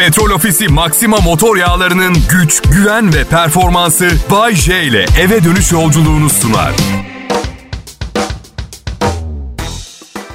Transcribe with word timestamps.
Petrol 0.00 0.30
Ofisi 0.30 0.68
Maxima 0.68 1.16
motor 1.16 1.56
yağlarının 1.56 2.16
güç, 2.30 2.62
güven 2.62 3.14
ve 3.14 3.24
performansı 3.24 4.10
Bay 4.30 4.54
J 4.54 4.82
ile 4.82 5.06
eve 5.20 5.44
dönüş 5.44 5.72
yolculuğunu 5.72 6.30
sunar. 6.30 6.72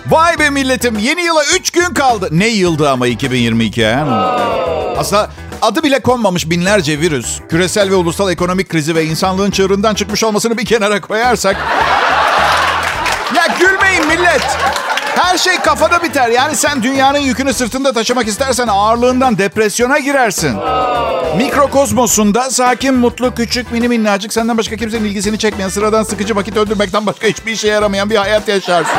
Vay 0.09 0.39
be 0.39 0.49
milletim 0.49 0.99
yeni 0.99 1.21
yıla 1.21 1.41
3 1.59 1.71
gün 1.71 1.93
kaldı. 1.93 2.29
Ne 2.31 2.47
yıldı 2.47 2.89
ama 2.89 3.07
2022 3.07 3.85
ha? 3.85 4.05
Aslında 4.97 5.29
adı 5.61 5.83
bile 5.83 5.99
konmamış 5.99 6.49
binlerce 6.49 6.99
virüs, 6.99 7.39
küresel 7.49 7.89
ve 7.89 7.95
ulusal 7.95 8.31
ekonomik 8.31 8.69
krizi 8.69 8.95
ve 8.95 9.05
insanlığın 9.05 9.51
çığırından 9.51 9.95
çıkmış 9.95 10.23
olmasını 10.23 10.57
bir 10.57 10.65
kenara 10.65 11.01
koyarsak... 11.01 11.57
Ya 13.35 13.47
gülmeyin 13.59 14.07
millet. 14.07 14.57
Her 15.15 15.37
şey 15.37 15.57
kafada 15.57 16.03
biter. 16.03 16.29
Yani 16.29 16.55
sen 16.55 16.83
dünyanın 16.83 17.19
yükünü 17.19 17.53
sırtında 17.53 17.93
taşımak 17.93 18.27
istersen 18.27 18.67
ağırlığından 18.67 19.37
depresyona 19.37 19.99
girersin. 19.99 20.55
Mikrokozmosunda 21.37 22.49
sakin, 22.49 22.95
mutlu, 22.95 23.35
küçük, 23.35 23.71
mini 23.71 23.87
minnacık 23.87 24.33
senden 24.33 24.57
başka 24.57 24.75
kimsenin 24.75 25.05
ilgisini 25.05 25.37
çekmeyen, 25.39 25.69
sıradan 25.69 26.03
sıkıcı 26.03 26.35
vakit 26.35 26.57
öldürmekten 26.57 27.05
başka 27.05 27.27
hiçbir 27.27 27.51
işe 27.51 27.67
yaramayan 27.67 28.09
bir 28.09 28.15
hayat 28.15 28.47
yaşarsın. 28.47 28.97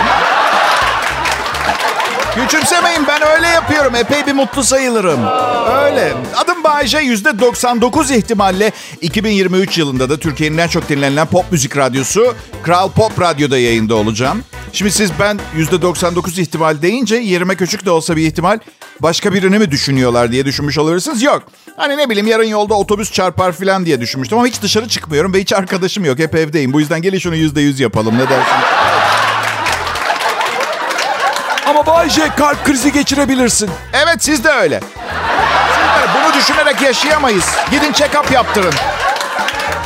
Küçümsemeyin 2.45 3.07
ben 3.09 3.23
öyle 3.37 3.47
yapıyorum. 3.47 3.95
Epey 3.95 4.27
bir 4.27 4.33
mutlu 4.33 4.65
sayılırım. 4.65 5.21
Öyle. 5.85 6.13
Adım 6.37 6.65
Bayece 6.65 6.99
%99 6.99 8.17
ihtimalle 8.17 8.73
2023 9.01 9.79
yılında 9.79 10.11
da 10.11 10.17
Türkiye'nin 10.17 10.59
en 10.59 10.69
çok 10.69 10.89
dinlenilen 10.89 11.27
pop 11.27 11.53
müzik 11.53 11.77
radyosu 11.77 12.35
Kral 12.63 12.91
Pop 12.91 13.21
Radyo'da 13.21 13.59
yayında 13.59 13.95
olacağım. 13.95 14.43
Şimdi 14.73 14.91
siz 14.93 15.11
ben 15.21 15.41
%99 15.57 16.41
ihtimal 16.41 16.83
deyince 16.83 17.17
yerime 17.17 17.55
küçük 17.55 17.87
de 17.87 17.91
olsa 17.91 18.17
bir 18.17 18.27
ihtimal 18.27 18.59
başka 19.01 19.33
birini 19.33 19.59
mi 19.59 19.71
düşünüyorlar 19.71 20.33
diye 20.33 20.45
düşünmüş 20.45 20.79
olabilirsiniz. 20.79 21.23
Yok. 21.23 21.43
Hani 21.77 21.97
ne 21.97 22.11
bileyim 22.11 22.27
yarın 22.27 22.49
yolda 22.49 22.75
otobüs 22.75 23.13
çarpar 23.13 23.53
falan 23.53 23.87
diye 23.87 24.01
düşünmüştüm 24.01 24.39
ama 24.39 24.47
hiç 24.47 24.63
dışarı 24.63 24.89
çıkmıyorum 24.89 25.35
ve 25.35 25.41
hiç 25.41 25.53
arkadaşım 25.53 26.05
yok. 26.05 26.19
Hep 26.19 26.35
evdeyim. 26.35 26.73
Bu 26.73 26.81
yüzden 26.81 27.03
gelin 27.03 27.19
şunu 27.19 27.37
%100 27.37 27.83
yapalım. 27.83 28.15
Ne 28.15 28.29
dersiniz? 28.29 28.76
Ama 31.67 31.87
Bay 31.87 32.09
J 32.09 32.29
kalp 32.37 32.65
krizi 32.65 32.93
geçirebilirsin. 32.93 33.71
Evet 33.93 34.17
siz 34.25 34.45
de 34.45 34.51
öyle. 34.51 34.81
Bunu 36.15 36.35
düşünerek 36.35 36.83
yaşayamayız. 36.83 37.45
Gidin 37.71 37.93
check-up 37.93 38.33
yaptırın. 38.33 38.75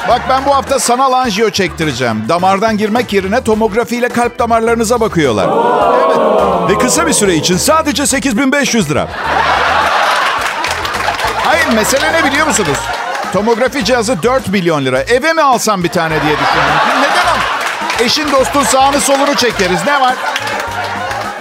Bak 0.08 0.20
ben 0.28 0.44
bu 0.46 0.54
hafta 0.54 0.78
sanal 0.78 1.12
anjiyo 1.12 1.50
çektireceğim. 1.50 2.24
Damardan 2.28 2.78
girmek 2.78 3.12
yerine 3.12 3.44
tomografiyle 3.44 4.08
kalp 4.08 4.38
damarlarınıza 4.38 5.00
bakıyorlar. 5.00 5.48
Evet. 5.48 6.70
Ve 6.70 6.78
kısa 6.84 7.06
bir 7.06 7.12
süre 7.12 7.34
için 7.34 7.56
sadece 7.56 8.06
8500 8.06 8.90
lira. 8.90 9.08
Hayır 11.44 11.66
mesele 11.66 12.12
ne 12.12 12.24
biliyor 12.24 12.46
musunuz? 12.46 12.78
Tomografi 13.32 13.84
cihazı 13.84 14.22
4 14.22 14.48
milyon 14.48 14.84
lira. 14.84 15.00
Eve 15.00 15.32
mi 15.32 15.42
alsam 15.42 15.84
bir 15.84 15.88
tane 15.88 16.22
diye 16.22 16.32
düşündüm. 16.32 17.00
Neden 17.00 17.26
al? 17.26 17.38
Eşin 18.00 18.32
dostun 18.32 18.62
sağını 18.62 19.00
solunu 19.00 19.34
çekeriz. 19.34 19.80
Ne 19.86 20.00
var? 20.00 20.14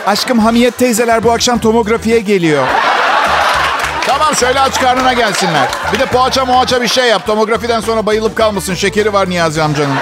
Aşkım 0.10 0.40
Hamiyet 0.40 0.78
teyzeler 0.78 1.24
bu 1.24 1.32
akşam 1.32 1.60
tomografiye 1.60 2.20
geliyor. 2.20 2.68
Tamam 4.06 4.36
söyle 4.36 4.60
aç 4.60 4.82
karnına 4.82 5.14
gelsinler. 5.14 5.68
Bir 5.94 6.00
de 6.00 6.06
poğaça 6.06 6.46
muhaça 6.46 6.82
bir 6.82 6.88
şey 6.88 7.06
yap. 7.06 7.28
Tomografiden 7.28 7.80
sonra 7.80 8.06
bayılıp 8.06 8.36
kalmasın. 8.36 8.76
Şekeri 8.76 9.14
var 9.14 9.30
Niyazi 9.30 9.62
amcanın. 9.62 9.96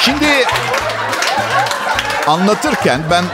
Şimdi 0.00 0.26
anlatırken 2.26 3.00
ben 3.10 3.24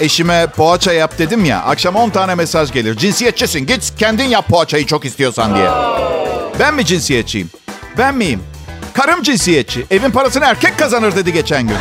eşime 0.00 0.46
poğaça 0.46 0.92
yap 0.92 1.18
dedim 1.18 1.44
ya. 1.44 1.62
Akşam 1.62 1.96
10 1.96 2.10
tane 2.10 2.34
mesaj 2.34 2.72
gelir. 2.72 2.96
Cinsiyetçisin 2.96 3.66
git 3.66 3.92
kendin 3.98 4.24
yap 4.24 4.48
poğaçayı 4.48 4.86
çok 4.86 5.04
istiyorsan 5.04 5.54
diye. 5.54 5.70
Ben 6.60 6.74
mi 6.74 6.86
cinsiyetçiyim? 6.86 7.50
Ben 7.98 8.14
miyim? 8.14 8.42
Karım 8.94 9.22
cinsiyetçi. 9.22 9.86
Evin 9.90 10.10
parasını 10.10 10.44
erkek 10.44 10.78
kazanır 10.78 11.16
dedi 11.16 11.32
geçen 11.32 11.62
gün. 11.68 11.76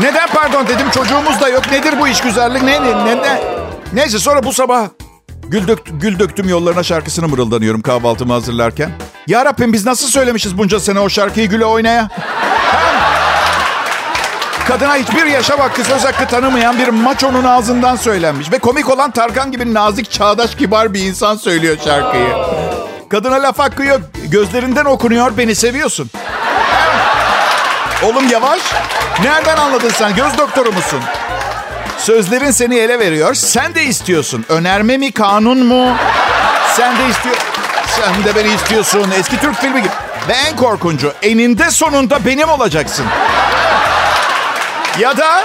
Neden 0.00 0.28
pardon 0.28 0.66
dedim 0.66 0.90
çocuğumuz 0.94 1.40
da 1.40 1.48
yok. 1.48 1.70
Nedir 1.72 2.00
bu 2.00 2.08
iş 2.08 2.20
güzellik? 2.20 2.62
Ne, 2.62 2.82
ne, 2.82 3.04
ne, 3.04 3.16
ne? 3.16 3.40
Neyse 3.92 4.18
sonra 4.18 4.42
bu 4.44 4.52
sabah 4.52 4.88
gül, 5.48 5.68
dök, 5.68 5.78
gül 5.90 6.18
döktüm 6.18 6.48
yollarına 6.48 6.82
şarkısını 6.82 7.28
mırıldanıyorum 7.28 7.82
kahvaltımı 7.82 8.32
hazırlarken. 8.32 8.90
Ya 9.26 9.44
Rabbim 9.44 9.72
biz 9.72 9.86
nasıl 9.86 10.08
söylemişiz 10.08 10.58
bunca 10.58 10.80
sene 10.80 11.00
o 11.00 11.08
şarkıyı 11.08 11.48
güle 11.48 11.64
oynaya? 11.64 12.08
Kadına 14.68 14.96
hiçbir 14.96 15.26
yaşam 15.26 15.60
hakkı 15.60 15.84
söz 15.84 16.04
hakkı 16.04 16.26
tanımayan 16.26 16.78
bir 16.78 16.88
maçonun 16.88 17.44
ağzından 17.44 17.96
söylenmiş. 17.96 18.52
Ve 18.52 18.58
komik 18.58 18.90
olan 18.90 19.10
Tarkan 19.10 19.52
gibi 19.52 19.74
nazik, 19.74 20.10
çağdaş, 20.10 20.54
kibar 20.54 20.94
bir 20.94 21.00
insan 21.00 21.36
söylüyor 21.36 21.76
şarkıyı. 21.84 22.28
Kadına 23.08 23.42
laf 23.42 23.58
hakkı 23.58 23.84
yok. 23.84 24.00
Gözlerinden 24.28 24.84
okunuyor 24.84 25.36
beni 25.36 25.54
seviyorsun. 25.54 26.10
Oğlum 28.04 28.28
yavaş. 28.28 28.60
Nereden 29.24 29.56
anladın 29.56 29.90
sen? 29.90 30.14
Göz 30.14 30.38
doktoru 30.38 30.72
musun? 30.72 31.00
Sözlerin 31.98 32.50
seni 32.50 32.76
ele 32.76 32.98
veriyor. 32.98 33.34
Sen 33.34 33.74
de 33.74 33.84
istiyorsun. 33.84 34.44
Önerme 34.48 34.96
mi, 34.96 35.12
kanun 35.12 35.66
mu? 35.66 35.96
Sen 36.76 36.98
de 36.98 37.08
istiyor. 37.10 37.36
Sen 37.86 38.24
de 38.24 38.34
beni 38.36 38.54
istiyorsun. 38.54 39.10
Eski 39.18 39.40
Türk 39.40 39.56
filmi 39.60 39.82
gibi. 39.82 39.92
Ve 40.28 40.32
en 40.32 40.56
korkuncu, 40.56 41.12
eninde 41.22 41.70
sonunda 41.70 42.24
benim 42.26 42.48
olacaksın. 42.48 43.06
Ya 44.98 45.16
da... 45.16 45.42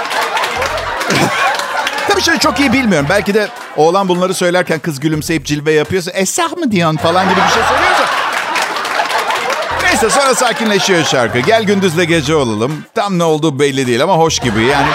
Tabii 2.08 2.22
şimdi 2.22 2.38
çok 2.38 2.60
iyi 2.60 2.72
bilmiyorum. 2.72 3.06
Belki 3.10 3.34
de 3.34 3.48
oğlan 3.76 4.08
bunları 4.08 4.34
söylerken 4.34 4.78
kız 4.78 5.00
gülümseyip 5.00 5.44
cilve 5.44 5.72
yapıyorsa... 5.72 6.10
Esah 6.10 6.56
mı 6.56 6.70
diyorsun 6.70 6.96
falan 6.96 7.28
gibi 7.28 7.40
bir 7.40 7.52
şey 7.54 7.62
söylüyorsa... 7.62 8.04
Neyse 10.02 10.20
sonra 10.20 10.34
sakinleşiyor 10.34 11.04
şarkı. 11.04 11.38
Gel 11.38 11.62
gündüzle 11.62 12.04
gece 12.04 12.34
olalım. 12.34 12.84
Tam 12.94 13.18
ne 13.18 13.24
olduğu 13.24 13.58
belli 13.58 13.86
değil 13.86 14.02
ama 14.02 14.14
hoş 14.14 14.38
gibi. 14.38 14.62
Yani 14.62 14.86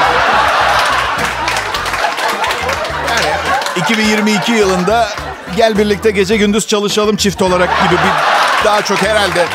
yani 3.09 3.33
2022 3.77 4.51
yılında 4.51 5.09
gel 5.55 5.77
birlikte 5.77 6.11
gece 6.11 6.37
gündüz 6.37 6.67
çalışalım 6.67 7.15
çift 7.15 7.41
olarak 7.41 7.69
gibi 7.83 7.99
bir 7.99 8.65
daha 8.65 8.81
çok 8.81 9.01
herhalde. 9.01 9.45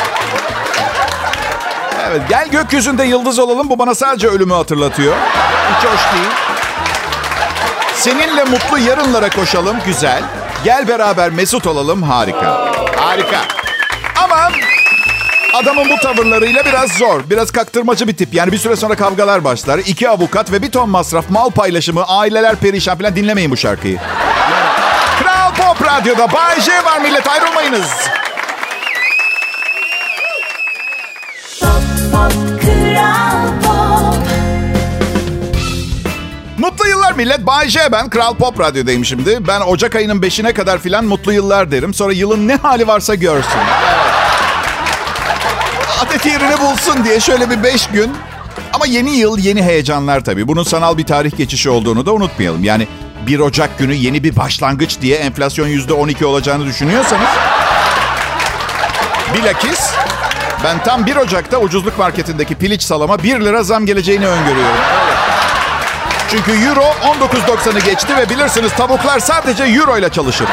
Evet 2.10 2.22
gel 2.28 2.48
gökyüzünde 2.48 3.04
yıldız 3.04 3.38
olalım. 3.38 3.70
Bu 3.70 3.78
bana 3.78 3.94
sadece 3.94 4.28
ölümü 4.28 4.54
hatırlatıyor. 4.54 5.14
Hiç 5.76 5.84
hoş 5.88 6.00
değil. 6.12 6.34
Seninle 7.94 8.44
mutlu 8.44 8.78
yarınlara 8.78 9.30
koşalım. 9.30 9.76
Güzel. 9.86 10.22
Gel 10.64 10.88
beraber 10.88 11.30
mesut 11.30 11.66
olalım. 11.66 12.02
Harika. 12.02 12.72
Harika. 12.96 13.40
Ama 14.24 14.50
Adamın 15.56 15.90
bu 15.90 15.96
tavırlarıyla 15.96 16.64
biraz 16.64 16.92
zor. 16.92 17.20
Biraz 17.30 17.50
kaktırmacı 17.50 18.08
bir 18.08 18.16
tip. 18.16 18.34
Yani 18.34 18.52
bir 18.52 18.58
süre 18.58 18.76
sonra 18.76 18.94
kavgalar 18.94 19.44
başlar. 19.44 19.78
İki 19.78 20.08
avukat 20.08 20.52
ve 20.52 20.62
bir 20.62 20.70
ton 20.70 20.88
masraf, 20.88 21.30
mal 21.30 21.50
paylaşımı, 21.50 22.04
aileler 22.04 22.56
perişan 22.56 22.98
falan 22.98 23.16
dinlemeyin 23.16 23.50
bu 23.50 23.56
şarkıyı. 23.56 23.98
Kral 25.22 25.54
Pop 25.54 25.88
Radyo'da 25.88 26.32
Bay 26.32 26.60
J 26.60 26.72
var 26.84 27.00
millet 27.00 27.28
ayrılmayınız. 27.28 27.90
Mutlu 36.58 36.88
yıllar 36.88 37.12
millet. 37.12 37.46
Bay 37.46 37.68
J 37.68 37.80
ben. 37.92 38.10
Kral 38.10 38.34
Pop 38.34 38.60
Radyo'dayım 38.60 39.04
şimdi. 39.04 39.46
Ben 39.48 39.60
Ocak 39.60 39.94
ayının 39.94 40.20
5'ine 40.22 40.54
kadar 40.54 40.78
filan 40.78 41.04
mutlu 41.04 41.32
yıllar 41.32 41.70
derim. 41.70 41.94
Sonra 41.94 42.12
yılın 42.12 42.48
ne 42.48 42.56
hali 42.56 42.86
varsa 42.86 43.14
görsün. 43.14 43.60
Adet 46.00 46.26
yerini 46.26 46.60
bulsun 46.60 47.04
diye 47.04 47.20
şöyle 47.20 47.50
bir 47.50 47.62
5 47.62 47.86
gün. 47.86 48.16
Ama 48.72 48.86
yeni 48.86 49.10
yıl 49.10 49.38
yeni 49.38 49.62
heyecanlar 49.62 50.24
tabii. 50.24 50.48
Bunun 50.48 50.62
sanal 50.62 50.98
bir 50.98 51.06
tarih 51.06 51.36
geçişi 51.36 51.70
olduğunu 51.70 52.06
da 52.06 52.12
unutmayalım. 52.12 52.64
Yani 52.64 52.88
1 53.26 53.38
Ocak 53.38 53.78
günü 53.78 53.94
yeni 53.94 54.24
bir 54.24 54.36
başlangıç 54.36 55.00
diye 55.00 55.16
enflasyon 55.16 55.68
%12 55.68 56.24
olacağını 56.24 56.66
düşünüyorsanız... 56.66 57.28
Bilakis 59.34 59.90
ben 60.64 60.82
tam 60.84 61.06
1 61.06 61.16
Ocak'ta 61.16 61.58
ucuzluk 61.58 61.98
marketindeki 61.98 62.54
piliç 62.54 62.82
salama 62.82 63.22
1 63.22 63.40
lira 63.40 63.62
zam 63.62 63.86
geleceğini 63.86 64.26
öngörüyorum. 64.26 64.76
Çünkü 66.30 66.52
euro 66.52 66.84
19.90'ı 66.84 67.80
geçti 67.80 68.16
ve 68.16 68.30
bilirsiniz 68.30 68.72
tavuklar 68.72 69.18
sadece 69.18 69.64
euro 69.64 69.98
ile 69.98 70.08
çalışır. 70.08 70.48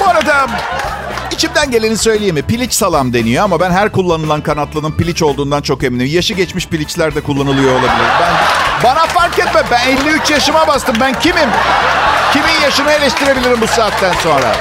Bu 0.00 0.08
arada 0.08 0.46
içimden 1.40 1.70
geleni 1.70 1.96
söyleyeyim 1.96 2.34
mi? 2.34 2.42
Piliç 2.42 2.72
salam 2.72 3.12
deniyor 3.12 3.44
ama 3.44 3.60
ben 3.60 3.70
her 3.70 3.92
kullanılan 3.92 4.40
kanatlının 4.40 4.92
piliç 4.92 5.22
olduğundan 5.22 5.62
çok 5.62 5.84
eminim. 5.84 6.06
Yaşı 6.06 6.34
geçmiş 6.34 6.68
piliçler 6.68 7.14
de 7.14 7.20
kullanılıyor 7.20 7.72
olabilir. 7.72 8.08
Ben, 8.20 8.32
bana 8.84 9.06
fark 9.06 9.38
etme. 9.38 9.62
Ben 9.70 9.96
53 10.08 10.30
yaşıma 10.30 10.68
bastım. 10.68 10.96
Ben 11.00 11.20
kimim? 11.20 11.48
Kimin 12.32 12.60
yaşını 12.62 12.92
eleştirebilirim 12.92 13.60
bu 13.60 13.66
saatten 13.66 14.12
sonra? 14.12 14.56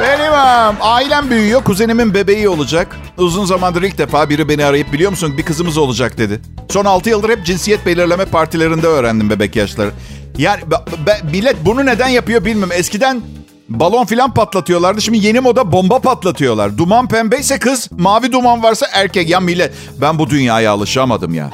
Benim 0.00 0.32
ailem 0.80 1.30
büyüyor. 1.30 1.64
Kuzenimin 1.64 2.14
bebeği 2.14 2.48
olacak. 2.48 2.96
Uzun 3.18 3.44
zamandır 3.44 3.82
ilk 3.82 3.98
defa 3.98 4.30
biri 4.30 4.48
beni 4.48 4.64
arayıp 4.64 4.92
biliyor 4.92 5.10
musun 5.10 5.38
bir 5.38 5.42
kızımız 5.42 5.78
olacak 5.78 6.18
dedi. 6.18 6.40
Son 6.70 6.84
6 6.84 7.10
yıldır 7.10 7.30
hep 7.30 7.46
cinsiyet 7.46 7.86
belirleme 7.86 8.24
partilerinde 8.24 8.86
öğrendim 8.86 9.30
bebek 9.30 9.56
yaşları. 9.56 9.90
Yani 10.38 10.60
be, 10.70 10.76
be, 11.06 11.20
millet 11.32 11.56
bunu 11.64 11.86
neden 11.86 12.08
yapıyor 12.08 12.44
bilmiyorum. 12.44 12.72
Eskiden 12.76 13.22
balon 13.68 14.04
filan 14.04 14.34
patlatıyorlardı. 14.34 15.00
Şimdi 15.02 15.26
yeni 15.26 15.40
moda 15.40 15.72
bomba 15.72 15.98
patlatıyorlar. 15.98 16.78
Duman 16.78 17.08
pembeyse 17.08 17.58
kız, 17.58 17.88
mavi 17.98 18.32
duman 18.32 18.62
varsa 18.62 18.86
erkek. 18.92 19.28
Ya 19.30 19.40
millet 19.40 19.74
ben 20.00 20.18
bu 20.18 20.30
dünyaya 20.30 20.72
alışamadım 20.72 21.34
ya. 21.34 21.50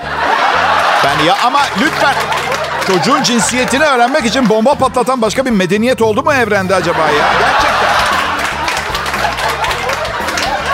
Ben 1.05 1.25
ya 1.25 1.37
ama 1.44 1.61
lütfen 1.81 2.14
çocuğun 2.87 3.22
cinsiyetini 3.22 3.84
öğrenmek 3.84 4.25
için 4.25 4.49
bomba 4.49 4.75
patlatan 4.75 5.22
başka 5.22 5.44
bir 5.44 5.50
medeniyet 5.50 6.02
oldu 6.02 6.22
mu 6.22 6.32
evrende 6.32 6.75
acaba 6.75 6.99
ya? 6.99 7.32
Gerçekten. 7.40 7.94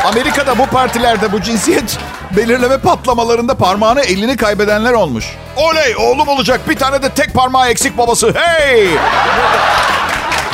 Amerika'da 0.05 0.59
bu 0.59 0.67
partilerde 0.67 1.33
bu 1.33 1.43
cinsiyet 1.43 1.99
belirleme 2.37 2.79
patlamalarında 2.79 3.55
parmağını 3.55 4.01
elini 4.01 4.37
kaybedenler 4.37 4.93
olmuş. 4.93 5.25
Oley 5.57 5.97
oğlum 5.97 6.29
olacak 6.29 6.61
bir 6.69 6.77
tane 6.77 7.03
de 7.03 7.09
tek 7.09 7.35
parmağı 7.35 7.69
eksik 7.69 7.99
babası. 7.99 8.35
Hey! 8.35 8.89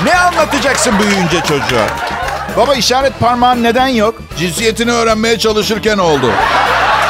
Ne 0.05 0.15
anlatacaksın 0.19 0.99
büyüyünce 0.99 1.41
çocuğa? 1.41 1.87
Baba 2.57 2.75
işaret 2.75 3.21
parmağın 3.21 3.63
neden 3.63 3.87
yok? 3.89 4.23
Cinsiyetini 4.39 4.93
öğrenmeye 4.93 5.39
çalışırken 5.39 5.99
oldu. 5.99 6.31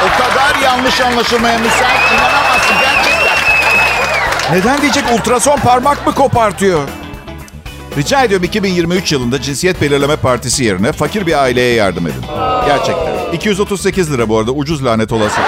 O 0.05 0.17
kadar 0.17 0.61
yanlış 0.63 1.01
anlaşılmaya 1.01 1.57
müsait 1.59 1.99
inanamazsın 2.13 2.75
gerçekten. 2.81 3.37
Neden 4.51 4.81
diyecek 4.81 5.03
ultrason 5.13 5.57
parmak 5.57 6.07
mı 6.07 6.15
kopartıyor? 6.15 6.87
Rica 7.97 8.23
ediyorum 8.23 8.43
2023 8.45 9.11
yılında 9.11 9.41
cinsiyet 9.41 9.81
belirleme 9.81 10.15
partisi 10.15 10.63
yerine 10.63 10.91
fakir 10.91 11.27
bir 11.27 11.41
aileye 11.41 11.73
yardım 11.73 12.07
edin. 12.07 12.25
Gerçekten. 12.65 13.31
238 13.33 14.11
lira 14.13 14.29
bu 14.29 14.37
arada 14.39 14.51
ucuz 14.51 14.85
lanet 14.85 15.11
olası. 15.11 15.41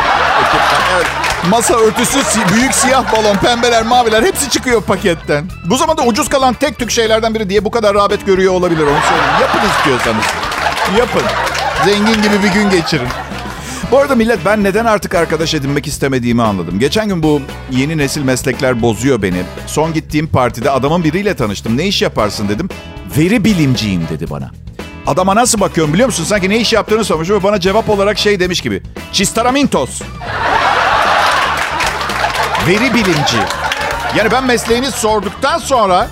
Masa 1.48 1.74
örtüsü, 1.74 2.20
büyük 2.54 2.74
siyah 2.74 3.14
balon, 3.14 3.36
pembeler, 3.36 3.84
maviler 3.84 4.24
hepsi 4.24 4.50
çıkıyor 4.50 4.82
paketten. 4.82 5.46
Bu 5.66 5.78
zamanda 5.78 6.02
ucuz 6.04 6.30
kalan 6.30 6.54
tek 6.54 6.80
tük 6.80 6.92
şeylerden 6.92 7.36
biri 7.36 7.50
diye 7.50 7.66
bu 7.66 7.72
kadar 7.72 7.96
rağbet 7.96 8.26
görüyor 8.26 8.54
olabilir 8.54 8.82
onu 8.82 9.00
söyleyeyim. 9.10 9.42
Yapın 9.42 9.60
istiyorsanız. 9.70 10.26
Yapın. 10.98 11.22
Zengin 11.86 12.22
gibi 12.22 12.44
bir 12.44 12.54
gün 12.54 12.70
geçirin. 12.70 13.08
Bu 13.92 13.98
arada 14.00 14.16
millet 14.16 14.46
ben 14.46 14.64
neden 14.64 14.86
artık 14.86 15.16
arkadaş 15.16 15.54
edinmek 15.54 15.88
istemediğimi 15.88 16.44
anladım. 16.44 16.80
Geçen 16.80 17.08
gün 17.08 17.24
bu 17.24 17.42
yeni 17.72 17.98
nesil 17.98 18.22
meslekler 18.22 18.82
bozuyor 18.82 19.22
beni. 19.22 19.42
Son 19.68 19.94
gittiğim 19.94 20.28
partide 20.28 20.72
adamın 20.72 21.04
biriyle 21.04 21.34
tanıştım. 21.36 21.78
Ne 21.78 21.88
iş 21.88 22.02
yaparsın 22.02 22.50
dedim. 22.50 22.70
Veri 23.18 23.46
bilimciyim 23.46 24.08
dedi 24.10 24.30
bana. 24.30 24.52
Adama 25.08 25.36
nasıl 25.36 25.60
bakıyorum 25.60 25.94
biliyor 25.94 26.08
musun? 26.08 26.24
Sanki 26.24 26.50
ne 26.50 26.58
iş 26.58 26.74
yaptığını 26.74 27.04
sormuş 27.04 27.30
ve 27.30 27.44
bana 27.44 27.60
cevap 27.60 27.90
olarak 27.90 28.18
şey 28.18 28.40
demiş 28.40 28.62
gibi. 28.62 28.84
Çistaramintos. 29.12 30.02
Veri 32.68 32.94
bilimci. 32.94 33.38
Yani 34.16 34.32
ben 34.32 34.44
mesleğini 34.44 34.92
sorduktan 34.92 35.58
sonra 35.58 36.08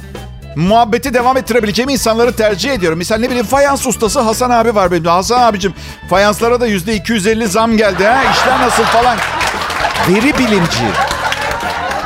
muhabbeti 0.55 1.13
devam 1.13 1.37
ettirebileceğim 1.37 1.89
insanları 1.89 2.35
tercih 2.35 2.71
ediyorum. 2.71 2.97
Misal 2.97 3.17
ne 3.17 3.29
bileyim 3.29 3.45
fayans 3.45 3.87
ustası 3.87 4.19
Hasan 4.19 4.49
abi 4.49 4.75
var 4.75 4.91
benim. 4.91 5.05
Hasan 5.05 5.41
abicim 5.41 5.73
fayanslara 6.09 6.61
da 6.61 6.67
yüzde 6.67 6.95
250 6.95 7.47
zam 7.47 7.77
geldi 7.77 8.05
ha. 8.05 8.23
İşler 8.31 8.59
nasıl 8.61 8.83
falan. 8.83 9.17
Veri 10.09 10.37
bilimci. 10.37 10.83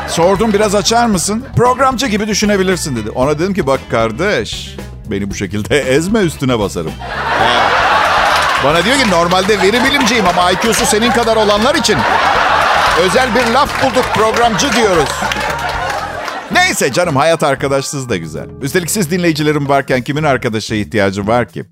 Sordum 0.07 0.53
biraz 0.53 0.75
açar 0.75 1.05
mısın? 1.05 1.45
Programcı 1.57 2.07
gibi 2.07 2.27
düşünebilirsin 2.27 2.95
dedi. 2.95 3.09
Ona 3.09 3.39
dedim 3.39 3.53
ki 3.53 3.67
bak 3.67 3.79
kardeş 3.91 4.75
beni 5.11 5.29
bu 5.31 5.35
şekilde 5.35 5.79
ezme 5.95 6.19
üstüne 6.19 6.59
basarım. 6.59 6.91
Bana 8.63 8.83
diyor 8.83 8.97
ki 8.97 9.09
normalde 9.11 9.61
veri 9.61 9.83
bilimciyim 9.83 10.25
ama 10.27 10.51
IQ'su 10.51 10.85
senin 10.85 11.11
kadar 11.11 11.35
olanlar 11.35 11.75
için 11.75 11.97
özel 12.99 13.35
bir 13.35 13.53
laf 13.53 13.83
bulduk 13.83 14.05
programcı 14.13 14.73
diyoruz. 14.73 15.09
Neyse 16.51 16.93
canım 16.93 17.15
hayat 17.15 17.43
arkadaşsız 17.43 18.09
da 18.09 18.17
güzel. 18.17 18.45
Üstelik 18.61 18.91
siz 18.91 19.11
dinleyicilerim 19.11 19.69
varken 19.69 20.01
kimin 20.01 20.23
arkadaşa 20.23 20.75
ihtiyacı 20.75 21.27
var 21.27 21.47
ki? 21.47 21.63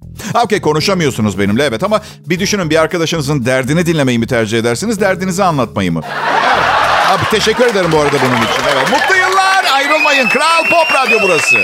Okey 0.44 0.62
konuşamıyorsunuz 0.62 1.40
benimle 1.40 1.64
evet 1.66 1.84
ama 1.84 2.02
bir 2.26 2.40
düşünün 2.40 2.70
bir 2.70 2.82
arkadaşınızın 2.82 3.46
derdini 3.46 3.86
dinlemeyi 3.86 4.20
mi 4.20 4.28
tercih 4.28 4.60
edersiniz, 4.60 5.02
derdinizi 5.02 5.44
anlatmayı 5.44 5.92
mı? 5.92 6.02
Evet. 6.04 6.64
Abi 7.10 7.24
teşekkür 7.32 7.66
ederim 7.66 7.92
bu 7.92 8.00
arada 8.00 8.18
bunun 8.26 8.36
için. 8.36 8.62
Evet. 8.74 8.90
Mutlu 8.92 9.16
yıllar 9.16 9.66
ayrılmayın. 9.74 10.30
Kral 10.30 10.64
Pop 10.64 10.94
Radyo 10.94 11.20
burası. 11.24 11.58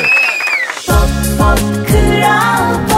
Pop, 0.88 1.10
pop, 1.38 1.60
Kral 1.88 2.88
Pop. 2.90 2.95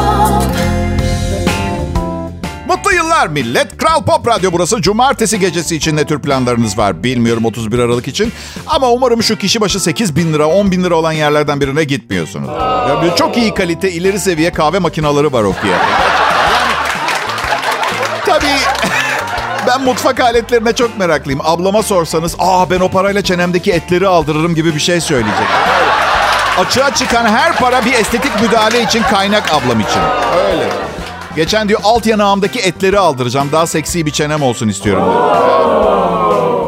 Mutlu 2.67 2.93
yıllar 2.93 3.27
millet. 3.27 3.77
Kral 3.77 4.03
Pop 4.03 4.27
Radyo 4.27 4.51
burası. 4.51 4.81
Cumartesi 4.81 5.39
gecesi 5.39 5.75
için 5.75 5.95
ne 5.95 6.05
tür 6.05 6.19
planlarınız 6.19 6.77
var 6.77 7.03
bilmiyorum 7.03 7.45
31 7.45 7.79
Aralık 7.79 8.07
için. 8.07 8.33
Ama 8.67 8.89
umarım 8.89 9.23
şu 9.23 9.37
kişi 9.37 9.61
başı 9.61 9.79
8 9.79 10.15
bin 10.15 10.33
lira 10.33 10.47
10 10.47 10.71
bin 10.71 10.83
lira 10.83 10.95
olan 10.95 11.11
yerlerden 11.11 11.61
birine 11.61 11.83
gitmiyorsunuz. 11.83 12.49
Ya 13.07 13.15
çok 13.15 13.37
iyi 13.37 13.53
kalite 13.53 13.91
ileri 13.91 14.19
seviye 14.19 14.51
kahve 14.51 14.79
makinaları 14.79 15.33
var 15.33 15.43
o 15.43 15.53
fiyata. 15.53 15.85
Tabii 18.25 18.57
ben 19.67 19.81
mutfak 19.81 20.19
aletlerine 20.19 20.73
çok 20.73 20.99
meraklıyım. 20.99 21.41
Ablama 21.43 21.83
sorsanız 21.83 22.35
aa 22.39 22.69
ben 22.69 22.79
o 22.79 22.89
parayla 22.89 23.21
çenemdeki 23.21 23.71
etleri 23.71 24.07
aldırırım 24.07 24.55
gibi 24.55 24.75
bir 24.75 24.79
şey 24.79 25.01
söyleyecek. 25.01 25.47
Açığa 26.57 26.93
çıkan 26.93 27.25
her 27.25 27.55
para 27.55 27.85
bir 27.85 27.93
estetik 27.93 28.41
müdahale 28.41 28.81
için 28.83 29.03
kaynak 29.03 29.53
ablam 29.53 29.79
için. 29.79 30.01
Öyle. 30.51 30.96
Geçen 31.37 31.69
diyor 31.69 31.79
alt 31.83 32.05
yanağımdaki 32.05 32.59
etleri 32.59 32.99
aldıracağım. 32.99 33.49
Daha 33.51 33.67
seksi 33.67 34.05
bir 34.05 34.11
çenem 34.11 34.41
olsun 34.41 34.67
istiyorum. 34.67 35.03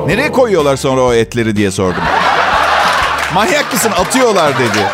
Nereye 0.08 0.32
koyuyorlar 0.32 0.76
sonra 0.76 1.02
o 1.02 1.14
etleri 1.14 1.56
diye 1.56 1.72
sordum. 1.72 2.04
Manyak 3.34 3.74
mısın 3.74 3.92
atıyorlar 3.92 4.54
dedi. 4.60 4.86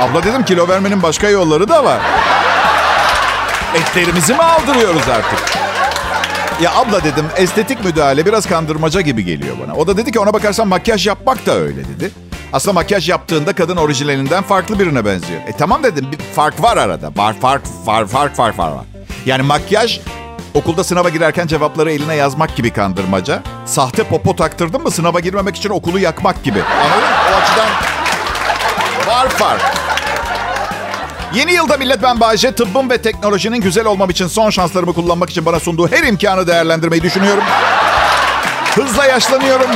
Abla 0.00 0.22
dedim 0.22 0.44
kilo 0.44 0.68
vermenin 0.68 1.02
başka 1.02 1.28
yolları 1.28 1.68
da 1.68 1.84
var. 1.84 2.00
Etlerimizi 3.74 4.34
mi 4.34 4.42
aldırıyoruz 4.42 5.08
artık? 5.08 5.58
Ya 6.62 6.74
abla 6.74 7.04
dedim 7.04 7.24
estetik 7.36 7.84
müdahale 7.84 8.26
biraz 8.26 8.46
kandırmaca 8.46 9.00
gibi 9.00 9.24
geliyor 9.24 9.56
bana. 9.66 9.74
O 9.74 9.86
da 9.86 9.96
dedi 9.96 10.12
ki 10.12 10.20
ona 10.20 10.32
bakarsan 10.32 10.68
makyaj 10.68 11.06
yapmak 11.06 11.46
da 11.46 11.54
öyle 11.54 11.80
dedi. 11.88 12.10
Aslında 12.52 12.72
makyaj 12.74 13.08
yaptığında 13.08 13.52
kadın 13.52 13.76
orijinalinden 13.76 14.42
farklı 14.42 14.78
birine 14.78 15.04
benziyor. 15.04 15.40
E 15.46 15.52
tamam 15.58 15.82
dedim 15.82 16.06
bir 16.12 16.18
fark 16.18 16.62
var 16.62 16.76
arada. 16.76 17.10
Var 17.16 17.34
fark 17.40 17.62
var 17.86 18.06
fark 18.06 18.36
fark 18.36 18.58
var. 18.58 18.72
Yani 19.26 19.42
makyaj 19.42 20.00
okulda 20.54 20.84
sınava 20.84 21.08
girerken 21.08 21.46
cevapları 21.46 21.92
eline 21.92 22.14
yazmak 22.14 22.56
gibi 22.56 22.70
kandırmaca. 22.70 23.42
Sahte 23.66 24.04
popo 24.04 24.36
taktırdın 24.36 24.82
mı 24.82 24.90
sınava 24.90 25.20
girmemek 25.20 25.56
için 25.56 25.70
okulu 25.70 25.98
yakmak 25.98 26.44
gibi. 26.44 26.62
Anladın 26.62 27.08
mı? 27.08 27.16
O 27.32 27.36
açıdan 27.42 27.68
var 29.06 29.28
fark. 29.28 29.62
Yeni 31.34 31.52
yılda 31.52 31.76
millet 31.76 32.02
ben 32.02 32.20
Bayece 32.20 32.52
tıbbın 32.52 32.90
ve 32.90 33.02
teknolojinin 33.02 33.60
güzel 33.60 33.86
olmam 33.86 34.10
için 34.10 34.26
son 34.26 34.50
şanslarımı 34.50 34.92
kullanmak 34.92 35.30
için 35.30 35.46
bana 35.46 35.60
sunduğu 35.60 35.88
her 35.88 36.02
imkanı 36.02 36.46
değerlendirmeyi 36.46 37.02
düşünüyorum. 37.02 37.44
Hızla 38.74 39.04
yaşlanıyorum. 39.04 39.66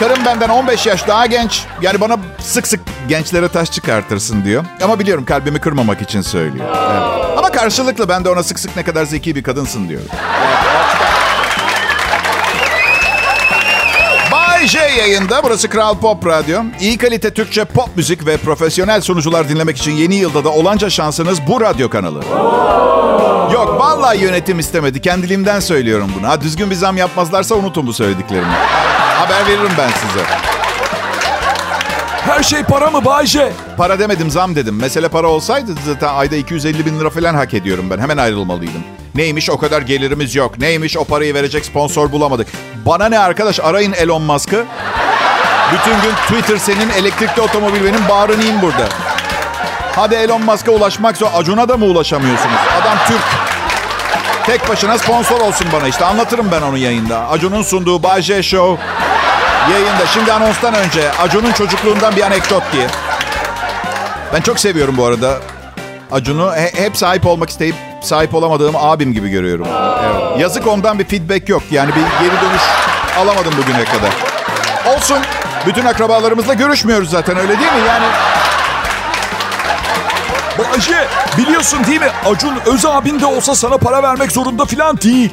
Karım 0.00 0.24
benden 0.24 0.48
15 0.48 0.86
yaş 0.86 1.08
daha 1.08 1.26
genç. 1.26 1.64
Yani 1.82 2.00
bana 2.00 2.16
sık 2.40 2.66
sık 2.66 2.80
gençlere 3.08 3.48
taş 3.48 3.70
çıkartırsın 3.70 4.44
diyor. 4.44 4.64
Ama 4.82 4.98
biliyorum 4.98 5.24
kalbimi 5.24 5.58
kırmamak 5.60 6.02
için 6.02 6.20
söylüyor. 6.20 6.64
Evet. 6.68 7.38
Ama 7.38 7.50
karşılıklı 7.52 8.08
ben 8.08 8.24
de 8.24 8.30
ona 8.30 8.42
sık 8.42 8.58
sık 8.58 8.76
ne 8.76 8.82
kadar 8.82 9.04
zeki 9.04 9.36
bir 9.36 9.42
kadınsın 9.42 9.88
diyorum. 9.88 10.06
Bay 14.32 14.66
J 14.66 14.78
yayında. 14.78 15.44
Burası 15.44 15.68
Kral 15.68 15.98
Pop 15.98 16.26
Radyo. 16.26 16.62
İyi 16.80 16.98
kalite 16.98 17.34
Türkçe 17.34 17.64
pop 17.64 17.96
müzik 17.96 18.26
ve 18.26 18.36
profesyonel 18.36 19.00
sunucular 19.00 19.48
dinlemek 19.48 19.76
için 19.76 19.92
yeni 19.92 20.14
yılda 20.14 20.44
da 20.44 20.48
olanca 20.48 20.90
şansınız 20.90 21.46
bu 21.46 21.60
radyo 21.60 21.90
kanalı. 21.90 22.22
Yok 23.52 23.76
vallahi 23.80 24.18
yönetim 24.22 24.58
istemedi. 24.58 25.00
Kendiliğimden 25.00 25.60
söylüyorum 25.60 26.10
bunu. 26.18 26.28
Ha, 26.28 26.40
düzgün 26.40 26.70
bir 26.70 26.74
zam 26.74 26.96
yapmazlarsa 26.96 27.54
unutun 27.54 27.86
bu 27.86 27.92
söylediklerimi. 27.92 28.52
Haber 29.18 29.46
veririm 29.46 29.72
ben 29.78 29.88
size. 29.88 30.24
Her 32.26 32.42
şey 32.42 32.62
para 32.62 32.90
mı 32.90 33.04
Bayce? 33.04 33.52
Para 33.76 33.98
demedim 33.98 34.30
zam 34.30 34.56
dedim. 34.56 34.76
Mesele 34.80 35.08
para 35.08 35.26
olsaydı 35.26 35.70
zaten 35.86 36.14
ayda 36.14 36.36
250 36.36 36.86
bin 36.86 37.00
lira 37.00 37.10
falan 37.10 37.34
hak 37.34 37.54
ediyorum 37.54 37.90
ben. 37.90 37.98
Hemen 37.98 38.16
ayrılmalıydım. 38.16 38.84
Neymiş 39.14 39.50
o 39.50 39.58
kadar 39.58 39.82
gelirimiz 39.82 40.34
yok. 40.34 40.58
Neymiş 40.58 40.96
o 40.96 41.04
parayı 41.04 41.34
verecek 41.34 41.64
sponsor 41.64 42.12
bulamadık. 42.12 42.48
Bana 42.86 43.08
ne 43.08 43.18
arkadaş 43.18 43.60
arayın 43.60 43.92
Elon 43.92 44.22
Musk'ı. 44.22 44.64
Bütün 45.72 46.02
gün 46.02 46.12
Twitter 46.14 46.56
senin, 46.56 46.90
elektrikli 46.90 47.40
otomobil 47.40 47.84
benim, 47.84 48.08
bağırın 48.08 48.40
in 48.40 48.62
burada. 48.62 48.88
Hadi 49.96 50.14
Elon 50.14 50.42
Musk'a 50.44 50.72
ulaşmak 50.72 51.16
zor. 51.16 51.28
Acun'a 51.34 51.68
da 51.68 51.76
mı 51.76 51.84
ulaşamıyorsunuz? 51.84 52.56
Adam 52.82 52.98
Türk. 53.06 53.57
Tek 54.48 54.68
başına 54.68 54.98
sponsor 54.98 55.40
olsun 55.40 55.66
bana 55.72 55.88
işte. 55.88 56.04
Anlatırım 56.04 56.48
ben 56.52 56.62
onu 56.62 56.78
yayında. 56.78 57.28
Acun'un 57.28 57.62
sunduğu 57.62 58.02
Bay 58.02 58.22
J 58.22 58.42
Show 58.42 58.84
yayında. 59.72 60.06
Şimdi 60.06 60.32
anonstan 60.32 60.74
önce 60.74 61.12
Acun'un 61.12 61.52
çocukluğundan 61.52 62.16
bir 62.16 62.22
anekdot 62.22 62.62
diye. 62.72 62.86
Ben 64.34 64.40
çok 64.40 64.60
seviyorum 64.60 64.96
bu 64.96 65.04
arada. 65.04 65.38
Acun'u 66.12 66.52
hep 66.54 66.96
sahip 66.96 67.26
olmak 67.26 67.50
isteyip 67.50 67.74
sahip 68.02 68.34
olamadığım 68.34 68.76
abim 68.76 69.12
gibi 69.12 69.28
görüyorum. 69.28 69.66
Evet. 70.04 70.40
Yazık 70.40 70.66
ondan 70.66 70.98
bir 70.98 71.04
feedback 71.04 71.48
yok. 71.48 71.62
Yani 71.70 71.88
bir 71.88 72.26
geri 72.26 72.40
dönüş 72.40 72.62
alamadım 73.18 73.52
bugüne 73.58 73.84
kadar. 73.84 74.12
Olsun. 74.94 75.18
Bütün 75.66 75.84
akrabalarımızla 75.84 76.54
görüşmüyoruz 76.54 77.10
zaten 77.10 77.36
öyle 77.36 77.48
değil 77.48 77.72
mi? 77.72 77.88
Yani 77.88 78.06
Bayce 80.58 81.08
biliyorsun 81.38 81.84
değil 81.86 82.00
mi? 82.00 82.10
Acun 82.26 82.54
öz 82.66 82.84
abin 82.86 83.20
de 83.20 83.26
olsa 83.26 83.54
sana 83.54 83.78
para 83.78 84.02
vermek 84.02 84.32
zorunda 84.32 84.64
falan 84.64 85.00
değil. 85.00 85.30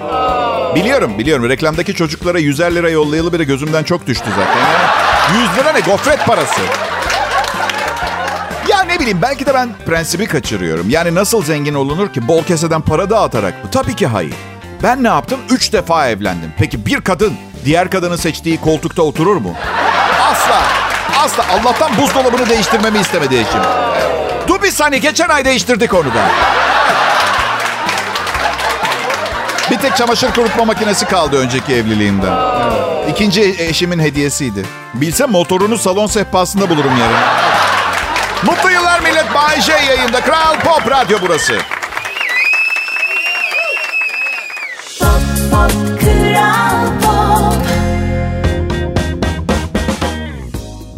Biliyorum 0.76 1.20
biliyorum. 1.20 1.50
Reklamdaki 1.50 1.94
çocuklara 1.94 2.40
100'er 2.40 2.76
lira 2.76 2.90
yollayalı 2.90 3.34
biri 3.34 3.46
gözümden 3.46 3.84
çok 3.84 4.08
düştü 4.08 4.26
zaten. 4.30 4.60
Yani 4.60 5.44
100 5.52 5.58
lira 5.58 5.72
ne? 5.72 5.80
Gofret 5.80 6.26
parası. 6.26 6.62
Ya 8.70 8.82
ne 8.84 9.00
bileyim 9.00 9.20
belki 9.22 9.46
de 9.46 9.54
ben 9.54 9.70
prensibi 9.86 10.28
kaçırıyorum. 10.28 10.90
Yani 10.90 11.16
nasıl 11.16 11.44
zengin 11.44 11.74
olunur 11.74 12.14
ki 12.14 12.28
bol 12.28 12.44
keseden 12.44 12.82
para 12.82 13.10
dağıtarak 13.10 13.64
mı? 13.64 13.72
Tabii 13.72 13.96
ki 13.96 14.08
hayır. 14.08 14.34
Ben 14.84 15.04
ne 15.04 15.08
yaptım? 15.08 15.40
Üç 15.50 15.74
defa 15.74 16.08
evlendim. 16.10 16.54
Peki 16.58 16.86
bir 16.86 17.02
kadın 17.02 17.34
diğer 17.66 17.90
kadının 17.90 18.16
seçtiği 18.16 18.62
koltukta 18.62 19.02
oturur 19.02 19.36
mu? 19.38 19.54
Asla. 20.32 20.62
Asla. 21.24 21.46
Allah'tan 21.54 21.98
buzdolabını 21.98 22.50
değiştirmemi 22.50 23.00
istemedi 23.00 23.36
eşim. 23.36 23.62
Dur 24.48 24.62
bir 24.64 24.72
saniye. 24.72 25.00
Geçen 25.00 25.30
ay 25.30 25.46
değiştirdik 25.46 25.94
onu 25.94 26.06
da. 26.14 26.26
Bir 29.72 29.78
tek 29.78 29.96
çamaşır 29.96 30.32
kurutma 30.32 30.66
makinesi 30.66 31.06
kaldı 31.06 31.40
önceki 31.40 31.74
evliliğimden. 31.74 32.34
İkinci 33.10 33.56
eşimin 33.60 34.00
hediyesiydi. 34.00 34.66
Bilsem 34.94 35.32
motorunu 35.32 35.78
salon 35.78 36.08
sehpasında 36.08 36.70
bulurum 36.70 36.92
yarın. 37.00 37.18
Mutlu 38.44 38.72
yıllar 38.72 39.00
millet. 39.00 39.34
Bay 39.34 39.62
J 39.62 39.72
yayında. 39.74 40.22
Kral 40.22 40.60
Pop 40.60 40.92
Radyo 40.92 41.18
burası. 41.22 41.58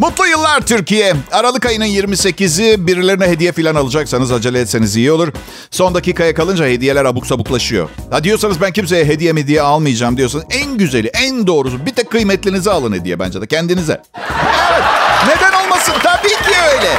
Mutlu 0.08 0.28
yıllar 0.28 0.62
Türkiye. 0.62 1.14
Aralık 1.32 1.66
ayının 1.66 1.86
28'i 1.86 2.88
birilerine 2.88 3.28
hediye 3.28 3.52
falan 3.52 3.76
alacaksanız 3.76 4.32
acele 4.32 4.60
etseniz 4.60 4.96
iyi 4.96 5.12
olur. 5.12 5.34
Son 5.72 5.96
dakikaya 5.96 6.34
kalınca 6.34 6.66
hediyeler 6.66 7.06
abuk 7.06 7.28
sabuklaşıyor. 7.28 7.90
Ha 8.12 8.24
diyorsanız 8.24 8.62
ben 8.62 8.72
kimseye 8.72 9.06
hediye 9.06 9.34
mi 9.34 9.48
diye 9.48 9.62
almayacağım 9.62 10.18
diyorsanız 10.18 10.46
en 10.50 10.78
güzeli, 10.78 11.08
en 11.08 11.48
doğrusu 11.48 11.86
bir 11.86 11.92
tek 11.92 12.12
kıymetlinizi 12.12 12.72
alın 12.72 12.94
hediye 12.94 13.20
bence 13.20 13.42
de 13.42 13.48
kendinize. 13.48 14.02
Evet. 14.16 14.84
Neden 15.28 15.64
olmasın? 15.66 15.94
Tabii 16.04 16.28
ki 16.28 16.56
öyle. 16.74 16.92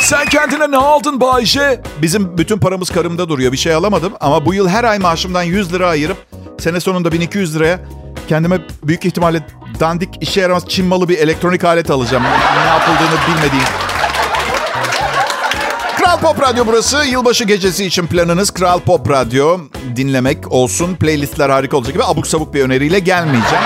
Sen 0.00 0.26
kendine 0.26 0.70
ne 0.70 0.76
aldın 0.76 1.20
Bayşe? 1.20 1.80
Bizim 2.02 2.38
bütün 2.38 2.58
paramız 2.58 2.90
karımda 2.90 3.28
duruyor. 3.28 3.52
Bir 3.52 3.56
şey 3.56 3.74
alamadım 3.74 4.12
ama 4.20 4.46
bu 4.46 4.54
yıl 4.54 4.68
her 4.68 4.84
ay 4.84 4.98
maaşımdan 4.98 5.42
100 5.42 5.72
lira 5.72 5.88
ayırıp 5.88 6.16
sene 6.58 6.80
sonunda 6.80 7.12
1200 7.12 7.56
liraya 7.56 7.80
kendime 8.28 8.58
büyük 8.82 9.04
ihtimalle 9.04 9.40
dandik 9.80 10.08
işe 10.20 10.40
yaramaz 10.40 10.68
Çin 10.68 10.86
malı 10.86 11.08
bir 11.08 11.18
elektronik 11.18 11.64
alet 11.64 11.90
alacağım. 11.90 12.22
Ne 12.54 12.68
yapıldığını 12.68 13.18
bilmediğim. 13.28 13.64
Kral 15.98 16.18
Pop 16.18 16.42
Radyo 16.42 16.66
burası. 16.66 17.04
Yılbaşı 17.04 17.44
gecesi 17.44 17.84
için 17.84 18.06
planınız 18.06 18.50
Kral 18.50 18.78
Pop 18.78 19.10
Radyo 19.10 19.58
dinlemek 19.96 20.52
olsun. 20.52 20.94
Playlistler 20.94 21.50
harika 21.50 21.76
olacak 21.76 21.94
gibi 21.94 22.04
abuk 22.04 22.26
sabuk 22.26 22.54
bir 22.54 22.62
öneriyle 22.62 22.98
gelmeyeceğim. 22.98 23.64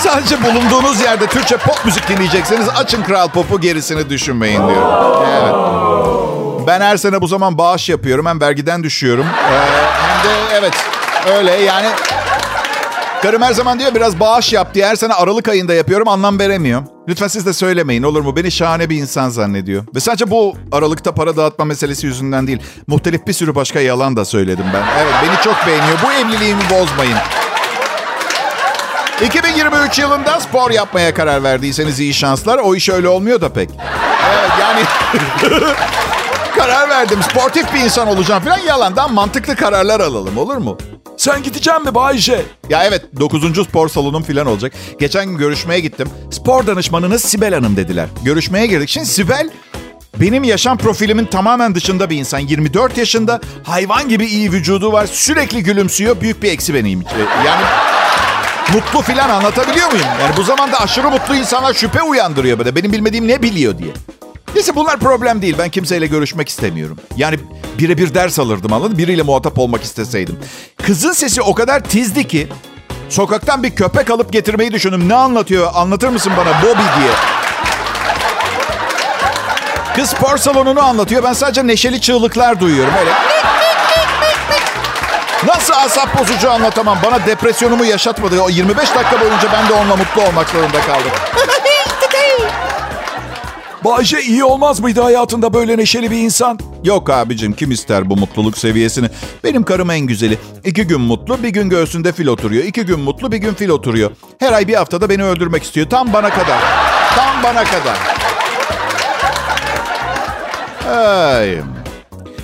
Sadece 0.00 0.42
bulunduğunuz 0.42 1.00
yerde 1.00 1.26
Türkçe 1.26 1.56
pop 1.56 1.84
müzik 1.84 2.08
dinleyecekseniz 2.08 2.68
açın 2.68 3.02
Kral 3.02 3.28
Pop'u 3.28 3.60
gerisini 3.60 4.10
düşünmeyin 4.10 4.68
diyorum. 4.68 4.88
Evet. 5.40 5.54
Ben 6.66 6.80
her 6.80 6.96
sene 6.96 7.20
bu 7.20 7.26
zaman 7.26 7.58
bağış 7.58 7.88
yapıyorum. 7.88 8.26
Hem 8.26 8.40
vergiden 8.40 8.82
düşüyorum. 8.82 9.26
Ee, 9.26 9.58
hem 10.02 10.30
de 10.30 10.36
evet 10.58 10.74
öyle 11.36 11.52
yani 11.52 11.86
Karım 13.24 13.42
her 13.42 13.52
zaman 13.52 13.78
diyor 13.78 13.94
biraz 13.94 14.20
bağış 14.20 14.52
yap 14.52 14.74
diye. 14.74 14.86
Her 14.86 14.96
sene 14.96 15.14
Aralık 15.14 15.48
ayında 15.48 15.74
yapıyorum 15.74 16.08
anlam 16.08 16.38
veremiyor. 16.38 16.82
Lütfen 17.08 17.28
siz 17.28 17.46
de 17.46 17.52
söylemeyin 17.52 18.02
olur 18.02 18.20
mu? 18.20 18.36
Beni 18.36 18.50
şahane 18.50 18.90
bir 18.90 18.96
insan 18.96 19.28
zannediyor. 19.28 19.84
Ve 19.94 20.00
sadece 20.00 20.30
bu 20.30 20.56
Aralık'ta 20.72 21.14
para 21.14 21.36
dağıtma 21.36 21.64
meselesi 21.64 22.06
yüzünden 22.06 22.46
değil. 22.46 22.58
Muhtelif 22.86 23.26
bir 23.26 23.32
sürü 23.32 23.54
başka 23.54 23.80
yalan 23.80 24.16
da 24.16 24.24
söyledim 24.24 24.64
ben. 24.74 24.82
Evet 25.02 25.14
beni 25.22 25.42
çok 25.44 25.66
beğeniyor. 25.66 25.98
Bu 26.06 26.12
evliliğimi 26.12 26.62
bozmayın. 26.70 27.18
2023 29.24 29.98
yılında 29.98 30.40
spor 30.40 30.70
yapmaya 30.70 31.14
karar 31.14 31.42
verdiyseniz 31.42 32.00
iyi 32.00 32.14
şanslar. 32.14 32.58
O 32.58 32.74
iş 32.74 32.88
öyle 32.88 33.08
olmuyor 33.08 33.40
da 33.40 33.48
pek. 33.48 33.70
Evet 34.34 34.50
yani 34.60 34.80
karar 36.56 36.88
verdim. 36.88 37.22
Sportif 37.22 37.74
bir 37.74 37.80
insan 37.80 38.08
olacağım 38.08 38.42
falan 38.42 38.58
yalandan 38.58 39.14
mantıklı 39.14 39.56
kararlar 39.56 40.00
alalım 40.00 40.38
olur 40.38 40.56
mu? 40.56 40.78
Sen 41.16 41.42
gideceksin 41.42 41.84
mi 41.84 41.94
Bayce? 41.94 42.42
Ya 42.68 42.84
evet 42.84 43.02
9. 43.20 43.64
spor 43.66 43.88
salonum 43.88 44.22
falan 44.22 44.46
olacak. 44.46 44.72
Geçen 45.00 45.26
gün 45.26 45.36
görüşmeye 45.38 45.80
gittim. 45.80 46.08
Spor 46.30 46.66
danışmanınız 46.66 47.22
Sibel 47.24 47.54
Hanım 47.54 47.76
dediler. 47.76 48.08
Görüşmeye 48.24 48.66
girdik. 48.66 48.88
Şimdi 48.88 49.06
Sibel 49.06 49.50
benim 50.20 50.44
yaşam 50.44 50.78
profilimin 50.78 51.24
tamamen 51.26 51.74
dışında 51.74 52.10
bir 52.10 52.16
insan. 52.16 52.38
24 52.38 52.98
yaşında 52.98 53.40
hayvan 53.64 54.08
gibi 54.08 54.26
iyi 54.26 54.52
vücudu 54.52 54.92
var. 54.92 55.06
Sürekli 55.06 55.62
gülümsüyor. 55.62 56.20
Büyük 56.20 56.42
bir 56.42 56.50
eksi 56.52 56.74
benim. 56.74 57.04
Yani 57.46 57.64
mutlu 58.72 59.02
filan 59.02 59.30
anlatabiliyor 59.30 59.92
muyum? 59.92 60.06
Yani 60.20 60.36
bu 60.36 60.42
zamanda 60.42 60.80
aşırı 60.80 61.10
mutlu 61.10 61.36
insanlar 61.36 61.74
şüphe 61.74 62.02
uyandırıyor 62.02 62.58
böyle. 62.58 62.76
Benim 62.76 62.92
bilmediğim 62.92 63.28
ne 63.28 63.42
biliyor 63.42 63.78
diye. 63.78 63.90
Neyse 64.54 64.76
bunlar 64.76 64.98
problem 64.98 65.42
değil. 65.42 65.54
Ben 65.58 65.68
kimseyle 65.68 66.06
görüşmek 66.06 66.48
istemiyorum. 66.48 66.98
Yani 67.16 67.38
birebir 67.78 68.14
ders 68.14 68.38
alırdım 68.38 68.72
anladın 68.72 68.98
Biriyle 68.98 69.22
muhatap 69.22 69.58
olmak 69.58 69.82
isteseydim. 69.82 70.38
Kızın 70.82 71.12
sesi 71.12 71.42
o 71.42 71.54
kadar 71.54 71.80
tizdi 71.80 72.28
ki 72.28 72.48
sokaktan 73.08 73.62
bir 73.62 73.74
köpek 73.74 74.10
alıp 74.10 74.32
getirmeyi 74.32 74.72
düşündüm. 74.72 75.08
Ne 75.08 75.14
anlatıyor? 75.14 75.70
Anlatır 75.74 76.08
mısın 76.08 76.32
bana 76.36 76.62
Bobby 76.62 77.00
diye. 77.00 77.10
Kız 79.96 80.10
spor 80.10 80.36
salonunu 80.36 80.82
anlatıyor. 80.82 81.22
Ben 81.22 81.32
sadece 81.32 81.66
neşeli 81.66 82.00
çığlıklar 82.00 82.60
duyuyorum. 82.60 82.94
Öyle. 83.00 83.10
Nasıl 85.46 85.74
asap 85.74 86.18
bozucu 86.18 86.50
anlatamam. 86.50 86.98
Bana 87.04 87.26
depresyonumu 87.26 87.84
yaşatmadı. 87.84 88.40
O 88.40 88.48
25 88.48 88.94
dakika 88.94 89.20
boyunca 89.20 89.48
ben 89.52 89.68
de 89.68 89.72
onunla 89.72 89.96
mutlu 89.96 90.22
olmak 90.22 90.48
zorunda 90.48 90.80
kaldım. 90.80 91.10
Bayce 93.84 94.22
iyi 94.22 94.44
olmaz 94.44 94.80
mıydı 94.80 95.00
hayatında 95.00 95.54
böyle 95.54 95.78
neşeli 95.78 96.10
bir 96.10 96.18
insan? 96.18 96.58
Yok 96.84 97.10
abicim 97.10 97.52
kim 97.52 97.70
ister 97.70 98.10
bu 98.10 98.16
mutluluk 98.16 98.58
seviyesini? 98.58 99.08
Benim 99.44 99.62
karım 99.62 99.90
en 99.90 100.00
güzeli. 100.00 100.38
İki 100.64 100.84
gün 100.86 101.00
mutlu 101.00 101.42
bir 101.42 101.48
gün 101.48 101.68
göğsünde 101.68 102.12
fil 102.12 102.26
oturuyor. 102.26 102.64
İki 102.64 102.82
gün 102.82 103.00
mutlu 103.00 103.32
bir 103.32 103.36
gün 103.36 103.54
fil 103.54 103.68
oturuyor. 103.68 104.10
Her 104.38 104.52
ay 104.52 104.68
bir 104.68 104.74
haftada 104.74 105.08
beni 105.08 105.24
öldürmek 105.24 105.62
istiyor. 105.62 105.90
Tam 105.90 106.12
bana 106.12 106.30
kadar. 106.30 106.58
Tam 107.16 107.42
bana 107.42 107.64
kadar. 107.64 107.96
Ay. 111.36 111.58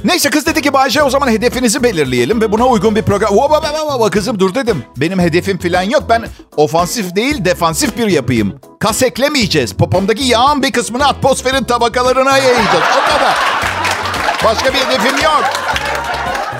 Neyse 0.04 0.30
kız 0.30 0.46
dedi 0.46 0.62
ki 0.62 0.72
Bayce 0.72 1.02
o 1.02 1.10
zaman 1.10 1.28
hedefinizi 1.28 1.82
belirleyelim 1.82 2.40
ve 2.40 2.52
buna 2.52 2.66
uygun 2.66 2.96
bir 2.96 3.02
program... 3.02 3.36
Vaba 3.36 3.62
baba 3.62 3.88
baba 3.88 4.10
kızım 4.10 4.38
dur 4.38 4.54
dedim. 4.54 4.84
Benim 4.96 5.18
hedefim 5.18 5.58
falan 5.58 5.82
yok. 5.82 6.02
Ben 6.08 6.24
ofansif 6.56 7.16
değil 7.16 7.44
defansif 7.44 7.98
bir 7.98 8.06
yapayım. 8.06 8.60
Kas 8.80 9.02
eklemeyeceğiz. 9.02 9.72
Popomdaki 9.72 10.24
yağın 10.24 10.62
bir 10.62 10.72
kısmını 10.72 11.06
atmosferin 11.06 11.64
tabakalarına 11.64 12.38
yayacağız. 12.38 12.84
O 12.98 13.12
kadar. 13.12 13.36
Başka 14.44 14.74
bir 14.74 14.78
hedefim 14.78 15.24
yok. 15.24 15.44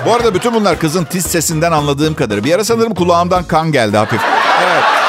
Bu 0.05 0.13
arada 0.13 0.33
bütün 0.33 0.53
bunlar 0.53 0.79
kızın 0.79 1.03
tiz 1.03 1.25
sesinden 1.25 1.71
anladığım 1.71 2.15
kadar. 2.15 2.43
Bir 2.43 2.55
ara 2.55 2.63
sanırım 2.63 2.95
kulağımdan 2.95 3.43
kan 3.43 3.71
geldi 3.71 3.97
hafif. 3.97 4.21
Evet. 4.63 5.00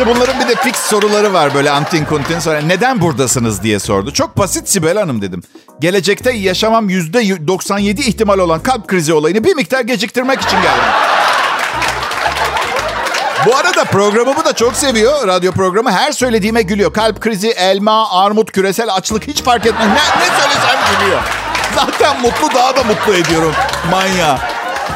İşte 0.00 0.14
bunların 0.14 0.40
bir 0.40 0.48
de 0.48 0.54
fix 0.54 0.76
soruları 0.76 1.32
var 1.32 1.54
böyle 1.54 1.70
antin 1.70 2.04
kuntin. 2.04 2.38
Sonra 2.38 2.60
neden 2.60 3.00
buradasınız 3.00 3.62
diye 3.62 3.78
sordu. 3.78 4.12
Çok 4.12 4.38
basit 4.38 4.68
Sibel 4.68 4.98
Hanım 4.98 5.22
dedim. 5.22 5.42
Gelecekte 5.80 6.32
yaşamam 6.32 6.88
yüzde 6.88 7.46
97 7.48 8.00
ihtimal 8.00 8.38
olan 8.38 8.62
kalp 8.62 8.88
krizi 8.88 9.12
olayını 9.12 9.44
bir 9.44 9.54
miktar 9.54 9.80
geciktirmek 9.80 10.40
için 10.40 10.62
geldim. 10.62 10.84
Bu 13.46 13.56
arada 13.56 13.84
programımı 13.84 14.44
da 14.44 14.52
çok 14.52 14.76
seviyor. 14.76 15.26
Radyo 15.26 15.52
programı 15.52 15.92
her 15.92 16.12
söylediğime 16.12 16.62
gülüyor. 16.62 16.92
Kalp 16.92 17.20
krizi, 17.20 17.48
elma, 17.48 18.20
armut, 18.20 18.52
küresel 18.52 18.94
açlık 18.94 19.26
hiç 19.26 19.42
fark 19.42 19.66
etmez. 19.66 19.86
Ne, 19.88 20.20
ne 20.20 20.26
söylesem 20.26 20.78
gülüyor. 21.00 21.20
Zaten 21.74 22.20
mutlu 22.20 22.54
daha 22.54 22.76
da 22.76 22.84
mutlu 22.84 23.14
ediyorum. 23.14 23.52
Manya. 23.90 24.49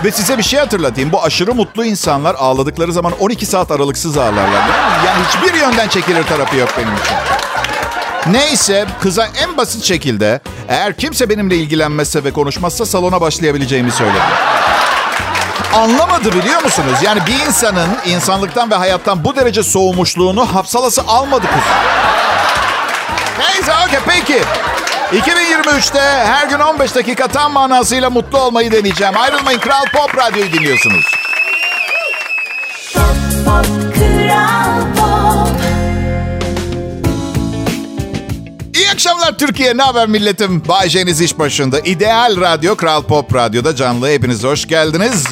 Ve 0.05 0.11
size 0.11 0.39
bir 0.39 0.43
şey 0.43 0.61
hatırlatayım. 0.61 1.13
Bu 1.13 1.23
aşırı 1.23 1.55
mutlu 1.55 1.85
insanlar 1.85 2.35
ağladıkları 2.35 2.93
zaman 2.93 3.13
12 3.21 3.47
saat 3.47 3.71
aralıksız 3.71 4.19
ağlarlar. 4.19 4.69
Yani 5.07 5.25
hiçbir 5.29 5.61
yönden 5.61 5.89
çekilir 5.89 6.25
tarafı 6.25 6.57
yok 6.57 6.69
benim 6.79 6.95
için. 6.95 7.17
Neyse 8.33 8.87
kıza 9.01 9.27
en 9.27 9.57
basit 9.57 9.85
şekilde 9.85 10.41
eğer 10.69 10.97
kimse 10.97 11.31
benimle 11.31 11.57
ilgilenmezse 11.57 12.25
ve 12.25 12.33
konuşmazsa 12.33 12.87
salona 12.87 13.21
başlayabileceğimi 13.21 13.91
söyledim. 13.91 14.21
Anlamadı 15.75 16.33
biliyor 16.33 16.63
musunuz? 16.63 16.99
Yani 17.03 17.21
bir 17.27 17.47
insanın 17.47 17.89
insanlıktan 18.07 18.71
ve 18.71 18.75
hayattan 18.75 19.25
bu 19.25 19.37
derece 19.37 19.63
soğumuşluğunu 19.63 20.55
hapsalası 20.55 21.03
almadı 21.09 21.47
kız. 21.47 21.65
Neyse 23.39 23.73
okey 23.87 23.99
peki. 24.07 24.43
2023'te 25.13 26.01
her 26.01 26.49
gün 26.49 26.59
15 26.59 26.95
dakika 26.95 27.29
tam 27.29 27.53
manasıyla 27.53 28.11
mutlu 28.11 28.39
olmayı 28.39 28.73
deneyeceğim. 28.73 29.17
Ayrılmayın 29.17 29.59
Kral 29.61 29.85
Pop 29.93 30.19
Radyo'yu 30.19 30.53
dinliyorsunuz. 30.53 31.05
İyi 38.75 38.91
akşamlar 38.91 39.39
Türkiye. 39.39 39.77
Ne 39.77 39.83
haber 39.83 40.09
milletim? 40.09 40.63
Bay 40.69 40.89
J'niz 40.89 41.21
iş 41.21 41.39
başında. 41.39 41.81
İdeal 41.81 42.41
Radyo, 42.41 42.77
Kral 42.77 43.03
Pop 43.03 43.35
Radyo'da 43.35 43.77
canlı. 43.77 44.09
Hepiniz 44.09 44.45
hoş 44.45 44.69
geldiniz. 44.69 45.25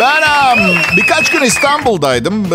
Ben 0.00 0.22
um, 0.22 0.74
birkaç 0.96 1.30
gün 1.30 1.40
İstanbul'daydım. 1.40 2.46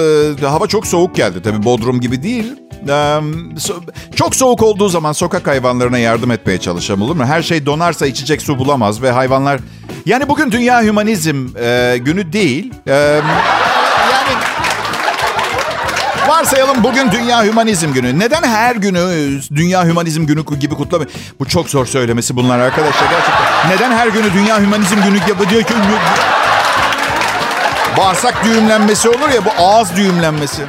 Ee, 0.42 0.46
hava 0.46 0.68
çok 0.68 0.88
soğuk 0.88 1.16
geldi. 1.16 1.42
Tabii 1.44 1.64
Bodrum 1.64 2.02
gibi 2.02 2.24
değil. 2.24 2.67
Çok 4.16 4.36
soğuk 4.36 4.64
olduğu 4.64 4.90
zaman 4.90 5.12
sokak 5.12 5.48
hayvanlarına 5.48 5.98
yardım 5.98 6.32
etmeye 6.32 6.58
çalışalım 6.58 7.02
olur 7.02 7.16
mu? 7.16 7.26
Her 7.26 7.42
şey 7.42 7.66
donarsa 7.66 8.08
içecek 8.08 8.42
su 8.42 8.60
bulamaz 8.60 9.02
ve 9.02 9.12
hayvanlar... 9.12 9.60
Yani 10.06 10.30
bugün 10.30 10.52
Dünya 10.52 10.84
Hümanizm 10.84 11.48
e, 11.60 11.98
günü 11.98 12.34
değil. 12.34 12.74
Ee, 12.88 12.94
yani 14.12 14.32
Varsayalım 16.28 16.84
bugün 16.84 17.12
Dünya 17.12 17.44
Hümanizm 17.44 17.94
Günü. 17.94 18.20
Neden 18.20 18.44
her 18.44 18.76
günü 18.76 19.00
Dünya 19.56 19.86
Hümanizm 19.86 20.26
Günü 20.26 20.60
gibi 20.60 20.76
kutlamıyor? 20.76 21.12
Bu 21.40 21.46
çok 21.46 21.70
zor 21.70 21.86
söylemesi 21.86 22.36
bunlar 22.36 22.60
arkadaşlar 22.60 23.10
gerçekten. 23.10 23.70
Neden 23.70 23.92
her 23.98 24.08
günü 24.08 24.34
Dünya 24.34 24.62
Hümanizm 24.62 24.96
Günü 24.96 25.18
gibi 25.18 25.50
diyor 25.50 25.64
ki... 25.64 25.74
Bağırsak 27.98 28.44
düğümlenmesi 28.46 29.10
olur 29.10 29.30
ya 29.36 29.46
bu 29.46 29.50
ağız 29.58 29.96
düğümlenmesi. 29.96 30.62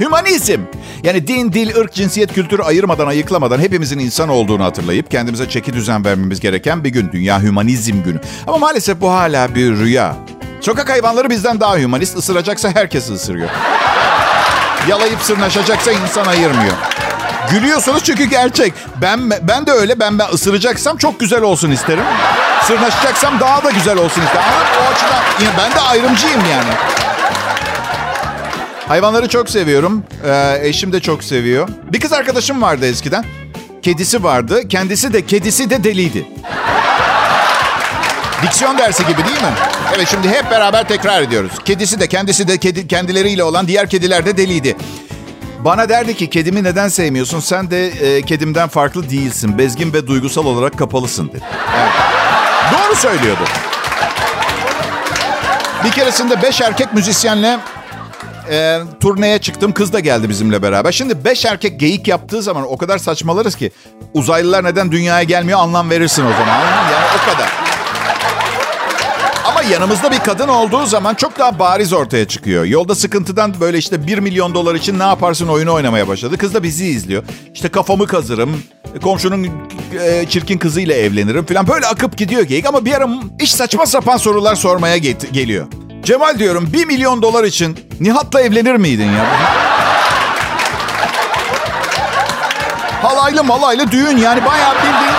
Hümanizm. 0.00 0.60
Yani 1.04 1.26
din, 1.26 1.52
dil, 1.52 1.76
ırk, 1.76 1.92
cinsiyet, 1.92 2.32
kültür 2.32 2.60
ayırmadan, 2.60 3.06
ayıklamadan 3.06 3.58
hepimizin 3.58 3.98
insan 3.98 4.28
olduğunu 4.28 4.64
hatırlayıp 4.64 5.10
kendimize 5.10 5.48
çeki 5.48 5.72
düzen 5.72 6.04
vermemiz 6.04 6.40
gereken 6.40 6.84
bir 6.84 6.90
gün. 6.90 7.12
Dünya 7.12 7.42
Hümanizm 7.42 8.02
Günü. 8.02 8.20
Ama 8.46 8.58
maalesef 8.58 9.00
bu 9.00 9.10
hala 9.12 9.54
bir 9.54 9.70
rüya. 9.70 10.16
Sokak 10.60 10.90
hayvanları 10.90 11.30
bizden 11.30 11.60
daha 11.60 11.76
hümanist. 11.76 12.18
Isıracaksa 12.18 12.70
herkes 12.74 13.10
ısırıyor. 13.10 13.48
Yalayıp 14.88 15.22
sırnaşacaksa 15.22 15.92
insan 15.92 16.26
ayırmıyor. 16.26 16.74
Gülüyorsunuz 17.50 18.04
çünkü 18.04 18.24
gerçek. 18.24 18.72
Ben 19.02 19.30
ben 19.30 19.66
de 19.66 19.70
öyle. 19.70 20.00
Ben 20.00 20.18
ben 20.18 20.28
ısıracaksam 20.32 20.96
çok 20.96 21.20
güzel 21.20 21.42
olsun 21.42 21.70
isterim. 21.70 22.04
Sırnaşacaksam 22.62 23.40
daha 23.40 23.64
da 23.64 23.70
güzel 23.70 23.98
olsun 23.98 24.22
isterim. 24.22 24.46
Ama 24.48 24.86
o 24.88 24.92
açıdan 24.92 25.54
ben 25.58 25.76
de 25.76 25.80
ayrımcıyım 25.80 26.40
yani. 26.50 26.72
Hayvanları 28.92 29.28
çok 29.28 29.50
seviyorum. 29.50 30.04
Ee, 30.26 30.58
eşim 30.62 30.92
de 30.92 31.00
çok 31.00 31.24
seviyor. 31.24 31.68
Bir 31.92 32.00
kız 32.00 32.12
arkadaşım 32.12 32.62
vardı 32.62 32.86
eskiden. 32.86 33.24
Kedisi 33.82 34.24
vardı. 34.24 34.68
Kendisi 34.68 35.12
de 35.12 35.26
kedisi 35.26 35.70
de 35.70 35.84
deliydi. 35.84 36.26
Diksiyon 38.42 38.78
dersi 38.78 39.06
gibi 39.06 39.24
değil 39.24 39.42
mi? 39.42 39.52
Evet 39.96 40.08
şimdi 40.08 40.28
hep 40.28 40.50
beraber 40.50 40.88
tekrar 40.88 41.22
ediyoruz. 41.22 41.52
Kedisi 41.64 42.00
de 42.00 42.06
kendisi 42.06 42.48
de 42.48 42.58
kedi, 42.58 42.88
kendileriyle 42.88 43.44
olan 43.44 43.68
diğer 43.68 43.88
kediler 43.88 44.26
de 44.26 44.36
deliydi. 44.36 44.76
Bana 45.64 45.88
derdi 45.88 46.16
ki 46.16 46.30
kedimi 46.30 46.64
neden 46.64 46.88
sevmiyorsun? 46.88 47.40
Sen 47.40 47.70
de 47.70 47.86
e, 47.86 48.22
kedimden 48.22 48.68
farklı 48.68 49.10
değilsin. 49.10 49.58
Bezgin 49.58 49.92
ve 49.92 50.06
duygusal 50.06 50.46
olarak 50.46 50.78
kapalısın 50.78 51.28
dedi. 51.28 51.44
Evet. 51.78 51.92
Doğru 52.72 52.96
söylüyordu. 52.96 53.44
Bir 55.84 55.90
keresinde 55.90 56.42
beş 56.42 56.60
erkek 56.60 56.94
müzisyenle 56.94 57.58
e, 58.50 58.78
turneye 59.00 59.38
çıktım. 59.38 59.72
Kız 59.72 59.92
da 59.92 60.00
geldi 60.00 60.28
bizimle 60.28 60.62
beraber. 60.62 60.92
Şimdi 60.92 61.24
beş 61.24 61.44
erkek 61.44 61.80
geyik 61.80 62.08
yaptığı 62.08 62.42
zaman 62.42 62.72
o 62.72 62.76
kadar 62.76 62.98
saçmalarız 62.98 63.56
ki 63.56 63.70
uzaylılar 64.14 64.64
neden 64.64 64.92
dünyaya 64.92 65.22
gelmiyor 65.22 65.58
anlam 65.58 65.90
verirsin 65.90 66.22
o 66.22 66.30
zaman. 66.30 66.60
Yani 66.92 67.06
o 67.16 67.30
kadar. 67.30 67.52
Ama 69.44 69.62
yanımızda 69.62 70.10
bir 70.10 70.18
kadın 70.18 70.48
olduğu 70.48 70.86
zaman 70.86 71.14
çok 71.14 71.38
daha 71.38 71.58
bariz 71.58 71.92
ortaya 71.92 72.28
çıkıyor. 72.28 72.64
Yolda 72.64 72.94
sıkıntıdan 72.94 73.54
böyle 73.60 73.78
işte 73.78 74.06
1 74.06 74.18
milyon 74.18 74.54
dolar 74.54 74.74
için 74.74 74.98
ne 74.98 75.02
yaparsın 75.02 75.48
oyunu 75.48 75.72
oynamaya 75.72 76.08
başladı. 76.08 76.38
Kız 76.38 76.54
da 76.54 76.62
bizi 76.62 76.86
izliyor. 76.86 77.22
İşte 77.54 77.68
kafamı 77.68 78.06
kazırım, 78.06 78.62
komşunun 79.02 79.48
e, 80.00 80.26
çirkin 80.28 80.58
kızıyla 80.58 80.94
evlenirim 80.94 81.46
falan. 81.46 81.68
Böyle 81.68 81.86
akıp 81.86 82.16
gidiyor 82.18 82.42
geyik 82.42 82.66
ama 82.66 82.84
bir 82.84 82.92
ara 82.92 83.08
iş 83.40 83.52
saçma 83.54 83.86
sapan 83.86 84.16
sorular 84.16 84.54
sormaya 84.54 84.96
geliyor. 85.32 85.66
Cemal 86.02 86.38
diyorum 86.38 86.68
1 86.72 86.86
milyon 86.86 87.22
dolar 87.22 87.44
için 87.44 87.78
Nihat'la 88.00 88.40
evlenir 88.40 88.74
miydin 88.74 89.12
ya? 89.12 89.26
Halaylı 93.02 93.44
malaylı 93.44 93.90
düğün 93.90 94.16
yani 94.16 94.44
bayağı 94.44 94.74
bildiğin 94.74 95.12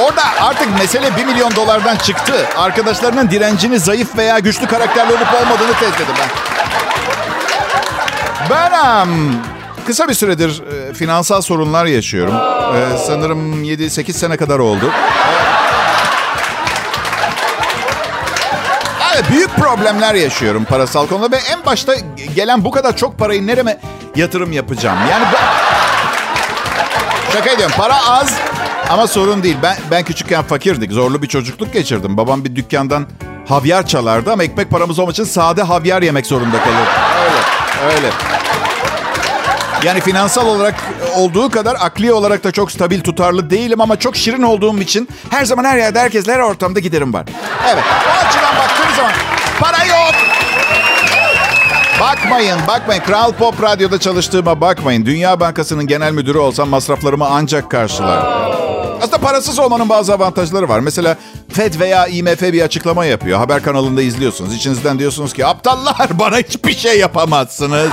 Orada 0.00 0.22
artık 0.40 0.78
mesele 0.78 1.16
1 1.16 1.24
milyon 1.24 1.56
dolardan 1.56 1.96
çıktı. 1.96 2.46
Arkadaşlarının 2.56 3.30
direncini 3.30 3.78
zayıf 3.78 4.16
veya 4.16 4.38
güçlü 4.38 4.66
karakterli 4.66 5.12
olup 5.12 5.34
olmadığını 5.42 5.72
test 5.80 6.00
ettim 6.00 6.14
ben. 6.20 6.28
Ben 8.50 9.02
um, 9.02 9.36
kısa 9.86 10.08
bir 10.08 10.14
süredir 10.14 10.62
e, 10.62 10.94
finansal 10.94 11.40
sorunlar 11.40 11.86
yaşıyorum. 11.86 12.34
E, 12.76 12.98
sanırım 13.06 13.64
7-8 13.64 14.12
sene 14.12 14.36
kadar 14.36 14.58
oldu. 14.58 14.90
Evet, 19.16 19.30
büyük 19.30 19.50
problemler 19.50 20.14
yaşıyorum 20.14 20.64
parasal 20.64 21.06
konuda 21.06 21.30
ve 21.30 21.40
en 21.52 21.66
başta 21.66 21.94
gelen 22.34 22.64
bu 22.64 22.70
kadar 22.70 22.96
çok 22.96 23.18
parayı 23.18 23.46
nereme 23.46 23.78
yatırım 24.16 24.52
yapacağım? 24.52 24.98
Yani 25.10 25.24
bu... 25.32 25.36
Şaka 27.32 27.50
ediyorum. 27.50 27.74
Para 27.78 28.06
az 28.06 28.34
ama 28.90 29.06
sorun 29.06 29.42
değil. 29.42 29.56
Ben 29.62 29.76
ben 29.90 30.04
küçükken 30.04 30.42
fakirdik. 30.42 30.92
Zorlu 30.92 31.22
bir 31.22 31.26
çocukluk 31.26 31.72
geçirdim. 31.72 32.16
Babam 32.16 32.44
bir 32.44 32.56
dükkandan 32.56 33.06
havyar 33.48 33.86
çalardı 33.86 34.32
ama 34.32 34.44
ekmek 34.44 34.70
paramız 34.70 34.98
olmadığı 34.98 35.12
için 35.12 35.24
sade 35.24 35.62
havyar 35.62 36.02
yemek 36.02 36.26
zorunda 36.26 36.58
kalırdı. 36.64 36.90
Öyle, 37.24 37.94
öyle. 37.94 38.35
Yani 39.86 40.00
finansal 40.00 40.46
olarak 40.46 40.74
olduğu 41.16 41.50
kadar 41.50 41.76
akli 41.80 42.12
olarak 42.12 42.44
da 42.44 42.52
çok 42.52 42.72
stabil, 42.72 43.00
tutarlı 43.00 43.50
değilim 43.50 43.80
ama 43.80 43.98
çok 43.98 44.16
şirin 44.16 44.42
olduğum 44.42 44.80
için 44.80 45.08
her 45.30 45.44
zaman 45.44 45.64
her 45.64 45.78
yerde 45.78 46.00
herkesle 46.00 46.32
her 46.32 46.40
ortamda 46.40 46.80
giderim 46.80 47.12
var. 47.12 47.24
Evet, 47.72 47.84
o 48.06 48.26
açıdan 48.26 48.56
baktığım 48.56 48.96
zaman 48.96 49.12
para 49.60 49.84
yok. 49.84 50.14
Bakmayın, 52.00 52.58
bakmayın. 52.68 53.02
Kral 53.02 53.32
Pop 53.32 53.62
Radyo'da 53.62 54.00
çalıştığıma 54.00 54.60
bakmayın. 54.60 55.06
Dünya 55.06 55.40
Bankası'nın 55.40 55.86
genel 55.86 56.12
müdürü 56.12 56.38
olsam 56.38 56.68
masraflarımı 56.68 57.26
ancak 57.30 57.70
karşılar. 57.70 58.46
Aslında 59.02 59.18
parasız 59.18 59.58
olmanın 59.58 59.88
bazı 59.88 60.14
avantajları 60.14 60.68
var. 60.68 60.80
Mesela 60.80 61.16
FED 61.52 61.80
veya 61.80 62.06
IMF 62.06 62.42
bir 62.42 62.62
açıklama 62.62 63.04
yapıyor. 63.04 63.38
Haber 63.38 63.62
kanalında 63.62 64.02
izliyorsunuz. 64.02 64.54
İçinizden 64.54 64.98
diyorsunuz 64.98 65.32
ki 65.32 65.46
aptallar 65.46 66.08
bana 66.18 66.36
hiçbir 66.38 66.74
şey 66.74 66.98
yapamazsınız. 66.98 67.90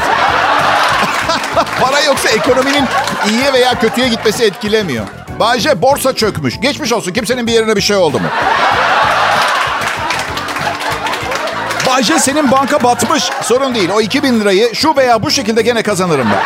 Para 1.81 2.01
yoksa 2.01 2.29
ekonominin 2.29 2.85
iyiye 3.29 3.53
veya 3.53 3.79
kötüye 3.79 4.07
gitmesi 4.07 4.43
etkilemiyor. 4.43 5.05
Bayce 5.39 5.81
borsa 5.81 6.15
çökmüş. 6.15 6.59
Geçmiş 6.59 6.93
olsun. 6.93 7.13
Kimsenin 7.13 7.47
bir 7.47 7.51
yerine 7.51 7.75
bir 7.75 7.81
şey 7.81 7.95
oldu 7.95 8.19
mu? 8.19 8.27
Bayce 11.87 12.19
senin 12.19 12.51
banka 12.51 12.83
batmış. 12.83 13.23
Sorun 13.41 13.75
değil. 13.75 13.89
O 13.93 14.01
2000 14.01 14.39
lirayı 14.39 14.75
şu 14.75 14.95
veya 14.95 15.23
bu 15.23 15.31
şekilde 15.31 15.61
gene 15.61 15.83
kazanırım 15.83 16.27
ben. 16.31 16.43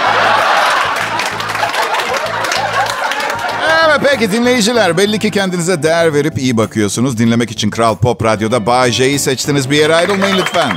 Evet 3.87 3.99
peki 4.03 4.31
dinleyiciler. 4.31 4.97
Belli 4.97 5.19
ki 5.19 5.31
kendinize 5.31 5.83
değer 5.83 6.13
verip 6.13 6.37
iyi 6.37 6.57
bakıyorsunuz. 6.57 7.17
Dinlemek 7.17 7.51
için 7.51 7.69
Kral 7.69 7.95
Pop 7.95 8.23
Radyo'da 8.23 8.65
Bay 8.65 8.91
J'yi 8.91 9.19
seçtiniz. 9.19 9.69
Bir 9.69 9.77
yere 9.77 9.95
ayrılmayın 9.95 10.37
lütfen. 10.37 10.71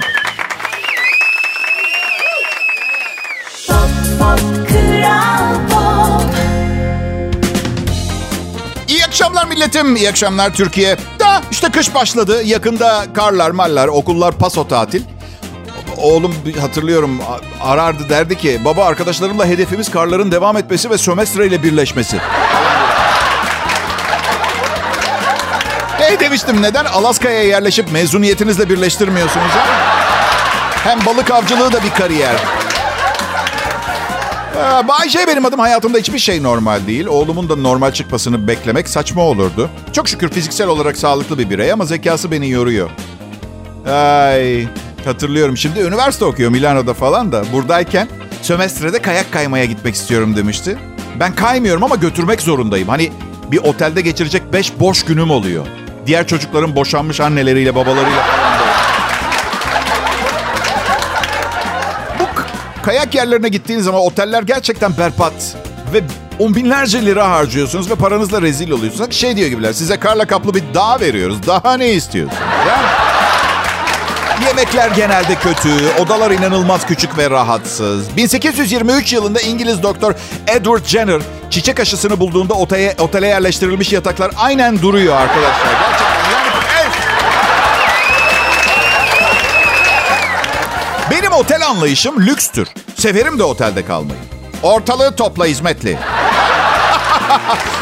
Milletim, 9.60 9.96
iyi 9.96 10.08
akşamlar 10.08 10.54
Türkiye. 10.54 10.96
Da 11.18 11.42
işte 11.50 11.68
kış 11.70 11.94
başladı. 11.94 12.42
Yakında 12.44 13.06
karlar, 13.14 13.50
mallar, 13.50 13.88
okullar 13.88 14.38
paso 14.38 14.68
tatil. 14.68 15.02
Oğlum 15.96 16.34
hatırlıyorum 16.60 17.20
arardı 17.62 18.08
derdi 18.08 18.38
ki 18.38 18.60
baba 18.64 18.84
arkadaşlarımla 18.84 19.46
hedefimiz 19.46 19.90
karların 19.90 20.32
devam 20.32 20.56
etmesi 20.56 20.90
ve 20.90 20.98
sömestre 20.98 21.46
ile 21.46 21.62
birleşmesi. 21.62 22.18
Hey 25.98 26.20
demiştim 26.20 26.62
neden 26.62 26.84
Alaska'ya 26.84 27.42
yerleşip 27.42 27.92
mezuniyetinizle 27.92 28.68
birleştirmiyorsunuz 28.68 29.50
ha? 29.50 29.66
Hem 30.84 31.06
balık 31.06 31.30
avcılığı 31.30 31.72
da 31.72 31.82
bir 31.82 31.90
kariyer. 31.90 32.36
Ee, 34.56 34.88
Bayce 34.88 35.26
benim 35.26 35.44
adım 35.44 35.60
hayatımda 35.60 35.98
hiçbir 35.98 36.18
şey 36.18 36.42
normal 36.42 36.86
değil. 36.86 37.06
Oğlumun 37.06 37.48
da 37.48 37.56
normal 37.56 37.90
çıkmasını 37.92 38.48
beklemek 38.48 38.88
saçma 38.88 39.22
olurdu. 39.22 39.70
Çok 39.92 40.08
şükür 40.08 40.28
fiziksel 40.28 40.68
olarak 40.68 40.96
sağlıklı 40.96 41.38
bir 41.38 41.50
birey 41.50 41.72
ama 41.72 41.84
zekası 41.84 42.30
beni 42.30 42.50
yoruyor. 42.50 42.90
Ay 43.86 44.66
hatırlıyorum 45.04 45.56
şimdi 45.56 45.80
üniversite 45.80 46.24
okuyor 46.24 46.50
Milano'da 46.50 46.94
falan 46.94 47.32
da. 47.32 47.44
Buradayken 47.52 48.08
sömestrede 48.42 49.02
kayak 49.02 49.32
kaymaya 49.32 49.64
gitmek 49.64 49.94
istiyorum 49.94 50.36
demişti. 50.36 50.78
Ben 51.20 51.34
kaymıyorum 51.34 51.84
ama 51.84 51.96
götürmek 51.96 52.42
zorundayım. 52.42 52.88
Hani 52.88 53.12
bir 53.50 53.58
otelde 53.58 54.00
geçirecek 54.00 54.52
beş 54.52 54.80
boş 54.80 55.04
günüm 55.04 55.30
oluyor. 55.30 55.66
Diğer 56.06 56.26
çocukların 56.26 56.76
boşanmış 56.76 57.20
anneleriyle 57.20 57.74
babalarıyla 57.74 58.26
kayak 62.82 63.14
yerlerine 63.14 63.48
gittiğiniz 63.48 63.84
zaman 63.84 64.00
oteller 64.00 64.42
gerçekten 64.42 64.96
berbat. 64.98 65.56
Ve 65.92 66.02
on 66.38 66.54
binlerce 66.54 67.06
lira 67.06 67.30
harcıyorsunuz 67.30 67.90
ve 67.90 67.94
paranızla 67.94 68.42
rezil 68.42 68.70
oluyorsunuz. 68.70 69.12
Şey 69.12 69.36
diyor 69.36 69.48
gibiler 69.48 69.72
size 69.72 69.96
karla 69.96 70.24
kaplı 70.24 70.54
bir 70.54 70.62
dağ 70.74 71.00
veriyoruz. 71.00 71.46
Daha 71.46 71.76
ne 71.76 71.92
istiyorsunuz? 71.92 72.42
Yani 72.68 73.10
Yemekler 74.46 74.90
genelde 74.90 75.34
kötü, 75.34 75.68
odalar 75.98 76.30
inanılmaz 76.30 76.86
küçük 76.86 77.18
ve 77.18 77.30
rahatsız. 77.30 78.16
1823 78.16 79.12
yılında 79.12 79.40
İngiliz 79.40 79.82
doktor 79.82 80.14
Edward 80.46 80.84
Jenner 80.84 81.22
çiçek 81.50 81.80
aşısını 81.80 82.20
bulduğunda 82.20 82.54
otele, 82.54 82.96
otele 82.98 83.26
yerleştirilmiş 83.26 83.92
yataklar 83.92 84.30
aynen 84.36 84.82
duruyor 84.82 85.16
arkadaşlar. 85.16 85.99
Otel 91.40 91.66
anlayışım 91.66 92.26
lükstür. 92.26 92.68
Severim 92.94 93.38
de 93.38 93.42
otelde 93.42 93.84
kalmayı. 93.84 94.20
Ortalığı 94.62 95.16
topla 95.16 95.46
hizmetli. 95.46 95.90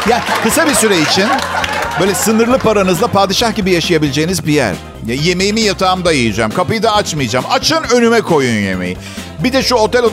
ya 0.09 0.21
kısa 0.43 0.67
bir 0.67 0.73
süre 0.73 0.99
için 0.99 1.25
böyle 1.99 2.15
sınırlı 2.15 2.57
paranızla 2.57 3.07
padişah 3.07 3.55
gibi 3.55 3.71
yaşayabileceğiniz 3.71 4.47
bir 4.47 4.53
yer. 4.53 4.75
Ya 5.05 5.15
yemeğimi 5.15 5.61
yatağımda 5.61 6.11
yiyeceğim. 6.11 6.51
Kapıyı 6.51 6.83
da 6.83 6.95
açmayacağım. 6.95 7.45
Açın 7.49 7.83
önüme 7.93 8.21
koyun 8.21 8.59
yemeği. 8.59 8.97
Bir 9.39 9.53
de 9.53 9.63
şu 9.63 9.75
otel 9.75 10.03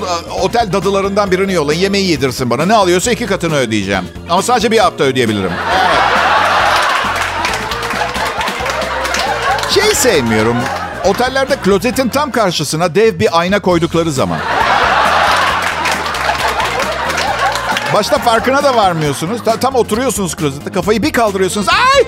otel 0.42 0.72
dadılarından 0.72 1.30
birini 1.30 1.52
yollayın. 1.52 1.80
Yemeği 1.80 2.10
yedirsin 2.10 2.50
bana. 2.50 2.66
Ne 2.66 2.74
alıyorsa 2.74 3.10
iki 3.10 3.26
katını 3.26 3.56
ödeyeceğim. 3.56 4.04
Ama 4.30 4.42
sadece 4.42 4.70
bir 4.70 4.78
hafta 4.78 5.04
ödeyebilirim. 5.04 5.52
Evet. 5.72 5.86
Şey 9.74 9.94
sevmiyorum. 9.94 10.56
Otellerde 11.06 11.56
klozetin 11.56 12.08
tam 12.08 12.30
karşısına 12.30 12.94
dev 12.94 13.18
bir 13.18 13.38
ayna 13.38 13.60
koydukları 13.60 14.12
zaman. 14.12 14.38
Başta 17.94 18.18
farkına 18.18 18.64
da 18.64 18.76
varmıyorsunuz. 18.76 19.44
Ta- 19.44 19.56
tam 19.60 19.74
oturuyorsunuz 19.74 20.34
klozette. 20.34 20.72
Kafayı 20.72 21.02
bir 21.02 21.12
kaldırıyorsunuz. 21.12 21.66
Ay! 21.68 22.04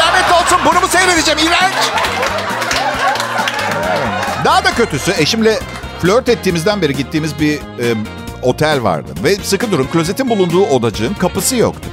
Lanet 0.00 0.32
olsun 0.32 0.58
bunu 0.64 0.80
mu 0.80 0.88
seyredeceğim? 0.88 1.38
İğrenç! 1.38 1.74
Daha 4.44 4.64
da 4.64 4.74
kötüsü 4.74 5.12
eşimle 5.18 5.58
flört 6.02 6.28
ettiğimizden 6.28 6.82
beri 6.82 6.96
gittiğimiz 6.96 7.40
bir 7.40 7.54
e, 7.54 7.94
otel 8.42 8.82
vardı. 8.82 9.10
Ve 9.24 9.36
sıkı 9.36 9.72
durun 9.72 9.86
klozetin 9.92 10.30
bulunduğu 10.30 10.66
odacığın 10.66 11.14
kapısı 11.14 11.56
yoktu. 11.56 11.88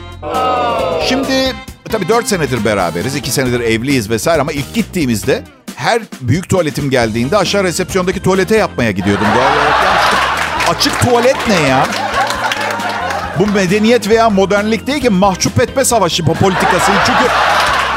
Şimdi 1.10 1.56
tabii 1.92 2.10
4 2.10 2.28
senedir 2.28 2.66
beraberiz. 2.66 3.16
2 3.16 3.32
senedir 3.32 3.60
evliyiz 3.60 4.10
vesaire 4.10 4.42
ama 4.42 4.52
ilk 4.52 4.74
gittiğimizde 4.74 5.44
her 5.82 6.02
büyük 6.22 6.50
tuvaletim 6.50 6.90
geldiğinde 6.90 7.38
aşağı 7.38 7.64
resepsiyondaki 7.64 8.24
tuvalete 8.24 8.58
yapmaya 8.58 8.92
gidiyordum 8.92 9.28
doğal 9.36 9.54
olarak. 9.54 9.74
Açık 10.70 11.00
tuvalet 11.00 11.48
ne 11.48 11.60
ya? 11.70 11.88
Bu 13.40 13.48
medeniyet 13.48 14.10
veya 14.10 14.30
modernlik 14.30 14.88
değil 14.88 15.02
ki 15.02 15.10
mahcup 15.10 15.62
etme 15.62 15.86
savaşı 15.86 16.28
bu 16.28 16.34
politikası. 16.34 16.92
Çünkü 17.06 17.32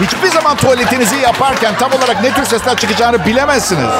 hiçbir 0.01 0.29
zaman 0.29 0.57
tuvaletinizi 0.57 1.16
yaparken 1.16 1.75
tam 1.79 1.92
olarak 1.92 2.23
ne 2.23 2.35
tür 2.35 2.44
sesler 2.44 2.77
çıkacağını 2.77 3.27
bilemezsiniz. 3.27 3.90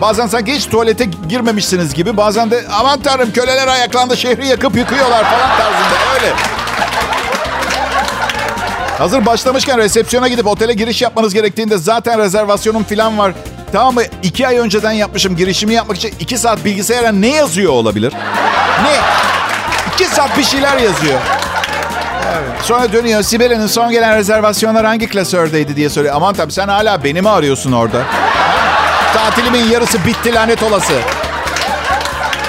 Bazen 0.00 0.26
sanki 0.26 0.52
hiç 0.54 0.66
tuvalete 0.66 1.04
girmemişsiniz 1.28 1.94
gibi. 1.94 2.16
Bazen 2.16 2.50
de 2.50 2.64
aman 2.72 3.00
tanrım 3.00 3.32
köleler 3.32 3.68
ayaklandı 3.68 4.16
şehri 4.16 4.46
yakıp 4.46 4.76
yıkıyorlar 4.76 5.24
falan 5.24 5.56
tarzında 5.56 6.14
öyle. 6.14 6.32
Hazır 9.02 9.26
başlamışken 9.26 9.78
resepsiyona 9.78 10.28
gidip 10.28 10.46
otele 10.46 10.72
giriş 10.72 11.02
yapmanız 11.02 11.34
gerektiğinde 11.34 11.78
zaten 11.78 12.18
rezervasyonum 12.18 12.84
falan 12.84 13.18
var. 13.18 13.32
Tamam 13.72 13.94
mı? 13.94 14.02
İki 14.22 14.46
ay 14.46 14.58
önceden 14.58 14.92
yapmışım 14.92 15.36
girişimi 15.36 15.74
yapmak 15.74 15.96
için. 15.96 16.14
iki 16.20 16.38
saat 16.38 16.64
bilgisayara 16.64 17.12
ne 17.12 17.28
yazıyor 17.28 17.72
olabilir? 17.72 18.12
Ne? 18.82 18.96
İki 19.94 20.14
saat 20.14 20.38
bir 20.38 20.42
şeyler 20.42 20.76
yazıyor. 20.78 21.20
Evet. 22.32 22.62
Sonra 22.62 22.92
dönüyor. 22.92 23.22
Sibel'in 23.22 23.66
son 23.66 23.90
gelen 23.90 24.16
rezervasyonlar 24.16 24.86
hangi 24.86 25.08
klasördeydi 25.08 25.76
diye 25.76 25.88
soruyor. 25.88 26.14
Aman 26.14 26.34
tabii 26.34 26.52
sen 26.52 26.68
hala 26.68 27.04
beni 27.04 27.22
mi 27.22 27.28
arıyorsun 27.28 27.72
orada? 27.72 28.02
Tatilimin 29.14 29.70
yarısı 29.70 30.04
bitti 30.06 30.34
lanet 30.34 30.62
olası. 30.62 30.92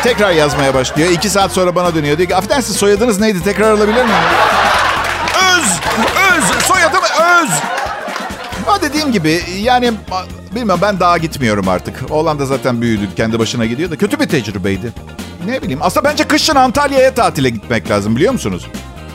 Tekrar 0.03 0.31
yazmaya 0.31 0.73
başlıyor. 0.73 1.09
İki 1.09 1.29
saat 1.29 1.51
sonra 1.51 1.75
bana 1.75 1.95
dönüyor. 1.95 2.17
Diyor 2.17 2.29
ki 2.29 2.35
affedersiniz 2.35 2.77
soyadınız 2.77 3.19
neydi? 3.19 3.43
Tekrar 3.43 3.71
alabilir 3.71 4.03
miyim? 4.03 4.17
Öz! 5.57 5.79
Öz! 6.43 6.63
Soyadım 6.63 7.01
Öz! 7.03 7.49
Ama 8.67 8.81
dediğim 8.81 9.11
gibi 9.11 9.41
yani 9.61 9.91
bilmem 10.55 10.77
ben 10.81 10.99
daha 10.99 11.17
gitmiyorum 11.17 11.67
artık. 11.69 12.11
Oğlan 12.11 12.39
da 12.39 12.45
zaten 12.45 12.81
büyüdü. 12.81 13.03
Kendi 13.15 13.39
başına 13.39 13.65
gidiyor 13.65 13.91
da 13.91 13.95
kötü 13.95 14.19
bir 14.19 14.27
tecrübeydi. 14.27 14.93
Ne 15.45 15.61
bileyim. 15.61 15.79
Aslında 15.81 16.09
bence 16.09 16.23
kışın 16.23 16.55
Antalya'ya 16.55 17.13
tatile 17.13 17.49
gitmek 17.49 17.89
lazım 17.89 18.15
biliyor 18.15 18.33
musunuz? 18.33 18.67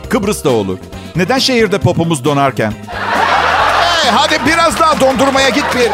Kıbrıs'ta 0.09 0.51
olur. 0.51 0.79
Neden 1.17 1.39
şehirde 1.39 1.79
popumuz 1.79 2.25
donarken? 2.25 2.73
Hey, 2.89 4.11
hadi 4.11 4.39
biraz 4.47 4.81
daha 4.81 5.01
dondurmaya 5.01 5.49
git 5.49 5.65
bir. 5.75 5.91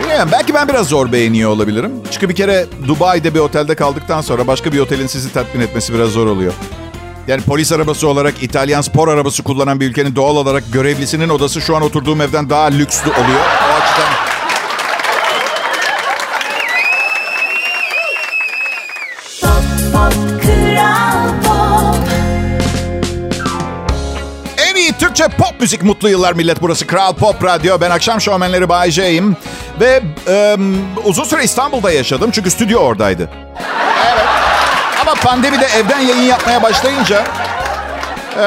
Bilmiyorum, 0.00 0.28
belki 0.32 0.54
ben 0.54 0.68
biraz 0.68 0.86
zor 0.88 1.12
beğeniyor 1.12 1.50
olabilirim. 1.50 1.92
Çünkü 2.10 2.28
bir 2.28 2.34
kere 2.34 2.66
Dubai'de 2.88 3.34
bir 3.34 3.38
otelde 3.38 3.74
kaldıktan 3.74 4.20
sonra 4.20 4.46
başka 4.46 4.72
bir 4.72 4.78
otelin 4.78 5.06
sizi 5.06 5.32
tatmin 5.32 5.60
etmesi 5.60 5.94
biraz 5.94 6.08
zor 6.10 6.26
oluyor. 6.26 6.52
Yani 7.28 7.42
polis 7.42 7.72
arabası 7.72 8.08
olarak 8.08 8.42
İtalyan 8.42 8.80
spor 8.80 9.08
arabası 9.08 9.42
kullanan 9.42 9.80
bir 9.80 9.90
ülkenin 9.90 10.16
doğal 10.16 10.36
olarak 10.36 10.72
görevlisinin 10.72 11.28
odası 11.28 11.60
şu 11.60 11.76
an 11.76 11.82
oturduğum 11.82 12.20
evden 12.20 12.50
daha 12.50 12.66
lükslü 12.66 13.10
oluyor. 13.10 13.40
O 13.40 13.82
açıdan... 13.82 14.36
Türkçe 24.98 25.28
pop 25.36 25.60
müzik 25.60 25.82
mutlu 25.82 26.08
yıllar 26.08 26.32
millet. 26.32 26.62
Burası 26.62 26.86
Kral 26.86 27.14
Pop 27.14 27.44
Radyo. 27.44 27.80
Ben 27.80 27.90
akşam 27.90 28.20
şovmenleri 28.20 28.68
Bay 28.68 28.90
J'yim. 28.90 29.36
Ve 29.80 30.02
e, 30.28 30.56
uzun 31.04 31.24
süre 31.24 31.44
İstanbul'da 31.44 31.92
yaşadım 31.92 32.30
çünkü 32.30 32.50
stüdyo 32.50 32.78
oradaydı. 32.78 33.30
Pandemide 35.24 35.66
evden 35.66 36.00
yayın 36.00 36.22
yapmaya 36.22 36.62
başlayınca... 36.62 37.24
E, 38.38 38.44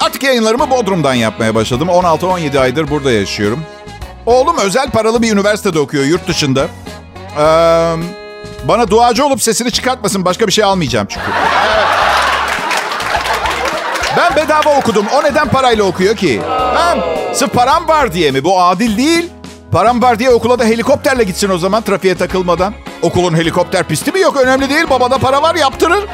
artık 0.00 0.22
yayınlarımı 0.22 0.70
Bodrum'dan 0.70 1.14
yapmaya 1.14 1.54
başladım. 1.54 1.88
16-17 1.88 2.58
aydır 2.60 2.90
burada 2.90 3.10
yaşıyorum. 3.10 3.62
Oğlum 4.26 4.58
özel 4.58 4.90
paralı 4.90 5.22
bir 5.22 5.32
üniversitede 5.32 5.78
okuyor 5.78 6.04
yurt 6.04 6.28
dışında. 6.28 6.66
E, 7.38 7.44
bana 8.68 8.90
duacı 8.90 9.24
olup 9.26 9.42
sesini 9.42 9.70
çıkartmasın. 9.70 10.24
Başka 10.24 10.46
bir 10.46 10.52
şey 10.52 10.64
almayacağım 10.64 11.06
çünkü. 11.10 11.26
Ben 14.16 14.36
bedava 14.36 14.78
okudum. 14.78 15.06
O 15.14 15.22
neden 15.22 15.48
parayla 15.48 15.84
okuyor 15.84 16.16
ki? 16.16 16.40
Ha? 16.48 16.96
Sırf 17.34 17.52
param 17.52 17.88
var 17.88 18.12
diye 18.12 18.30
mi? 18.30 18.44
Bu 18.44 18.60
adil 18.62 18.96
değil. 18.96 19.30
Param 19.72 20.02
var 20.02 20.18
diye 20.18 20.30
okula 20.30 20.58
da 20.58 20.64
helikopterle 20.64 21.24
gitsin 21.24 21.50
o 21.50 21.58
zaman 21.58 21.82
trafiğe 21.82 22.14
takılmadan. 22.14 22.74
Okulun 23.02 23.34
helikopter 23.36 23.84
pisti 23.84 24.12
mi 24.12 24.20
yok? 24.20 24.36
Önemli 24.36 24.70
değil. 24.70 24.90
Babada 24.90 25.18
para 25.18 25.42
var 25.42 25.54
yaptırır. 25.54 26.04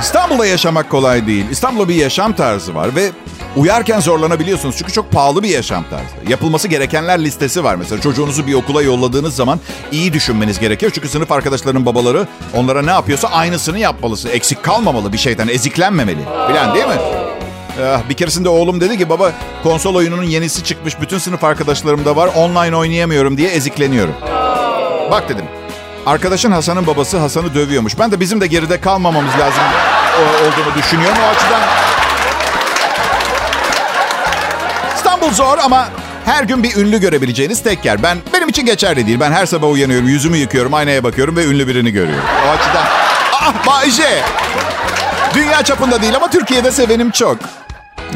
İstanbul'da 0.00 0.46
yaşamak 0.46 0.90
kolay 0.90 1.26
değil. 1.26 1.44
İstanbul'da 1.50 1.88
bir 1.88 1.94
yaşam 1.94 2.32
tarzı 2.32 2.74
var 2.74 2.96
ve 2.96 3.10
uyarken 3.56 4.00
zorlanabiliyorsunuz. 4.00 4.76
Çünkü 4.78 4.92
çok 4.92 5.12
pahalı 5.12 5.42
bir 5.42 5.48
yaşam 5.48 5.84
tarzı. 5.90 6.30
Yapılması 6.30 6.68
gerekenler 6.68 7.24
listesi 7.24 7.64
var. 7.64 7.74
Mesela 7.74 8.00
çocuğunuzu 8.00 8.46
bir 8.46 8.54
okula 8.54 8.82
yolladığınız 8.82 9.36
zaman 9.36 9.60
iyi 9.92 10.12
düşünmeniz 10.12 10.58
gerekiyor. 10.58 10.92
Çünkü 10.94 11.08
sınıf 11.08 11.32
arkadaşlarının 11.32 11.86
babaları 11.86 12.26
onlara 12.54 12.82
ne 12.82 12.90
yapıyorsa 12.90 13.28
aynısını 13.28 13.78
yapmalısı. 13.78 14.28
Eksik 14.28 14.62
kalmamalı 14.62 15.12
bir 15.12 15.18
şeyden, 15.18 15.48
eziklenmemeli. 15.48 16.20
Bilen 16.50 16.74
değil 16.74 16.86
mi? 16.86 17.23
Bir 18.08 18.14
keresinde 18.14 18.48
oğlum 18.48 18.80
dedi 18.80 18.98
ki 18.98 19.08
baba 19.08 19.32
konsol 19.62 19.94
oyununun 19.94 20.22
yenisi 20.22 20.64
çıkmış. 20.64 21.00
Bütün 21.00 21.18
sınıf 21.18 21.44
arkadaşlarım 21.44 22.04
da 22.04 22.16
var. 22.16 22.30
Online 22.36 22.76
oynayamıyorum 22.76 23.36
diye 23.36 23.50
ezikleniyorum. 23.50 24.14
Bak 25.10 25.28
dedim. 25.28 25.44
Arkadaşın 26.06 26.52
Hasan'ın 26.52 26.86
babası 26.86 27.18
Hasan'ı 27.18 27.54
dövüyormuş. 27.54 27.98
Ben 27.98 28.10
de 28.12 28.20
bizim 28.20 28.40
de 28.40 28.46
geride 28.46 28.80
kalmamamız 28.80 29.32
lazım 29.38 29.62
olduğunu 30.42 30.74
düşünüyorum. 30.78 31.18
O 31.24 31.28
açıdan 31.28 31.60
İstanbul 34.96 35.30
zor 35.30 35.58
ama 35.58 35.88
her 36.24 36.44
gün 36.44 36.62
bir 36.62 36.76
ünlü 36.76 37.00
görebileceğiniz 37.00 37.62
tek 37.62 37.84
yer. 37.84 38.02
Ben 38.02 38.18
benim 38.32 38.48
için 38.48 38.66
geçerli 38.66 39.06
değil. 39.06 39.20
Ben 39.20 39.32
her 39.32 39.46
sabah 39.46 39.70
uyanıyorum, 39.70 40.08
yüzümü 40.08 40.36
yıkıyorum, 40.36 40.74
aynaya 40.74 41.04
bakıyorum 41.04 41.36
ve 41.36 41.44
ünlü 41.44 41.68
birini 41.68 41.90
görüyorum. 41.90 42.24
O 42.46 42.50
açıdan 42.50 42.84
ah 43.32 43.66
Bayce. 43.66 44.22
Dünya 45.34 45.62
çapında 45.62 46.02
değil 46.02 46.16
ama 46.16 46.30
Türkiye'de 46.30 46.70
sevenim 46.70 47.10
çok. 47.10 47.38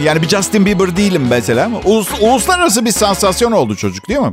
Yani 0.03 0.23
bir 0.23 0.29
Justin 0.29 0.67
Bieber 0.67 0.97
değilim 0.97 1.27
mesela 1.31 1.65
ama 1.65 1.79
ulus, 1.85 2.09
uluslararası 2.21 2.85
bir 2.85 2.91
sansasyon 2.93 3.53
oldu 3.53 3.77
çocuk 3.77 4.09
değil 4.09 4.21
mi? 4.21 4.33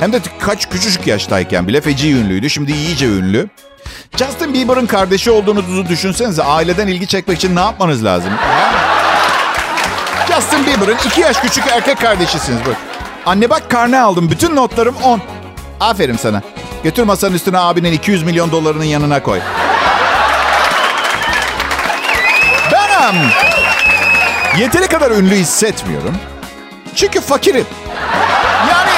Hem 0.00 0.12
de 0.12 0.20
kaç 0.38 0.68
küçücük 0.68 1.06
yaştayken 1.06 1.68
bile 1.68 1.80
feci 1.80 2.12
ünlüydü. 2.12 2.50
Şimdi 2.50 2.72
iyice 2.72 3.06
ünlü. 3.06 3.48
Justin 4.16 4.54
Bieber'ın 4.54 4.86
kardeşi 4.86 5.30
olduğunuzu 5.30 5.88
düşünsenize 5.88 6.42
aileden 6.42 6.86
ilgi 6.86 7.06
çekmek 7.06 7.38
için 7.38 7.56
ne 7.56 7.60
yapmanız 7.60 8.04
lazım? 8.04 8.30
Justin 10.34 10.66
Bieber'ın 10.66 10.96
iki 11.06 11.20
yaş 11.20 11.40
küçük 11.40 11.66
erkek 11.66 12.00
kardeşisiniz. 12.00 12.60
Bak. 12.66 12.76
Anne 13.26 13.50
bak 13.50 13.70
karne 13.70 14.00
aldım. 14.00 14.30
Bütün 14.30 14.56
notlarım 14.56 14.96
10. 15.04 15.20
Aferin 15.80 16.16
sana. 16.16 16.42
Götür 16.84 17.02
masanın 17.02 17.34
üstüne 17.34 17.58
abinin 17.58 17.92
200 17.92 18.22
milyon 18.22 18.50
dolarının 18.52 18.84
yanına 18.84 19.22
koy. 19.22 19.40
Benim. 22.72 23.55
Yeteri 24.58 24.86
kadar 24.88 25.10
ünlü 25.10 25.34
hissetmiyorum. 25.34 26.16
Çünkü 26.94 27.20
fakirim. 27.20 27.66
Yani 28.68 28.90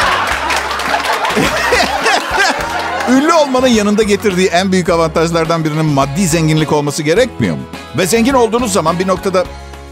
ünlü 3.18 3.32
olmanın 3.32 3.66
yanında 3.68 4.02
getirdiği 4.02 4.48
en 4.48 4.72
büyük 4.72 4.88
avantajlardan 4.88 5.64
birinin 5.64 5.84
maddi 5.84 6.26
zenginlik 6.28 6.72
olması 6.72 7.02
gerekmiyor 7.02 7.56
mu? 7.56 7.62
Ve 7.98 8.06
zengin 8.06 8.34
olduğunuz 8.34 8.72
zaman 8.72 8.98
bir 8.98 9.06
noktada 9.06 9.44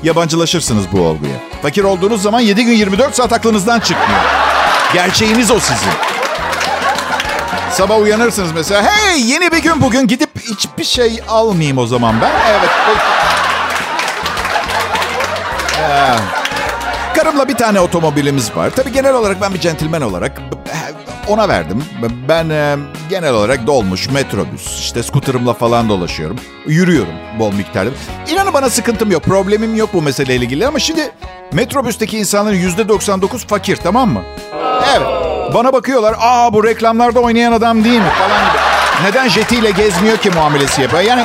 yabancılaşırsınız 0.02 0.84
bu 0.92 1.00
olguya. 1.00 1.32
Fakir 1.62 1.84
olduğunuz 1.84 2.22
zaman 2.22 2.40
7 2.40 2.64
gün 2.64 2.72
24 2.72 3.14
saat 3.14 3.32
aklınızdan 3.32 3.80
çıkmıyor. 3.80 4.20
Gerçeğiniz 4.92 5.50
o 5.50 5.60
sizin. 5.60 5.92
Sabah 7.72 7.98
uyanırsınız 7.98 8.52
mesela. 8.52 8.82
Hey 8.82 9.22
yeni 9.22 9.52
bir 9.52 9.62
gün 9.62 9.82
bugün 9.82 10.06
gidip 10.06 10.30
hiçbir 10.40 10.84
şey 10.84 11.20
almayayım 11.28 11.78
o 11.78 11.86
zaman 11.86 12.20
ben. 12.20 12.32
Evet. 12.50 12.70
Karımla 17.16 17.48
bir 17.48 17.54
tane 17.54 17.80
otomobilimiz 17.80 18.56
var. 18.56 18.70
Tabii 18.76 18.92
genel 18.92 19.14
olarak 19.14 19.40
ben 19.40 19.54
bir 19.54 19.60
centilmen 19.60 20.00
olarak 20.00 20.40
ona 21.28 21.48
verdim. 21.48 21.84
Ben 22.28 22.50
e, 22.50 22.76
genel 23.10 23.32
olarak 23.32 23.66
dolmuş, 23.66 24.10
metrobüs, 24.10 24.80
işte 24.80 25.02
skuterımla 25.02 25.54
falan 25.54 25.88
dolaşıyorum. 25.88 26.36
Yürüyorum 26.66 27.14
bol 27.38 27.52
miktarda. 27.52 27.90
İnanın 28.28 28.54
bana 28.54 28.70
sıkıntım 28.70 29.10
yok, 29.10 29.22
problemim 29.22 29.76
yok 29.76 29.90
bu 29.92 30.02
meseleyle 30.02 30.44
ilgili. 30.44 30.66
Ama 30.66 30.78
şimdi 30.78 31.10
metrobüsteki 31.52 32.18
insanların 32.18 32.56
%99 32.56 33.46
fakir 33.46 33.76
tamam 33.76 34.08
mı? 34.10 34.22
Evet. 34.96 35.08
Bana 35.54 35.72
bakıyorlar, 35.72 36.14
aa 36.20 36.52
bu 36.52 36.64
reklamlarda 36.64 37.20
oynayan 37.20 37.52
adam 37.52 37.84
değil 37.84 38.00
mi 38.00 38.10
falan. 38.18 38.42
Neden 39.04 39.28
jetiyle 39.28 39.70
gezmiyor 39.70 40.16
ki 40.16 40.30
muamelesi 40.30 40.82
yapıyor? 40.82 41.02
Yani 41.02 41.24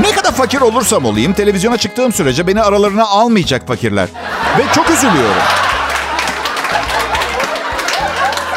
ne 0.00 0.12
kadar 0.12 0.32
fakir 0.32 0.60
olursam 0.60 1.04
olayım 1.04 1.32
televizyona 1.32 1.76
çıktığım 1.76 2.12
sürece 2.12 2.46
beni 2.46 2.62
aralarına 2.62 3.04
almayacak 3.06 3.66
fakirler. 3.66 4.08
Ve 4.58 4.62
çok 4.74 4.90
üzülüyorum. 4.90 5.42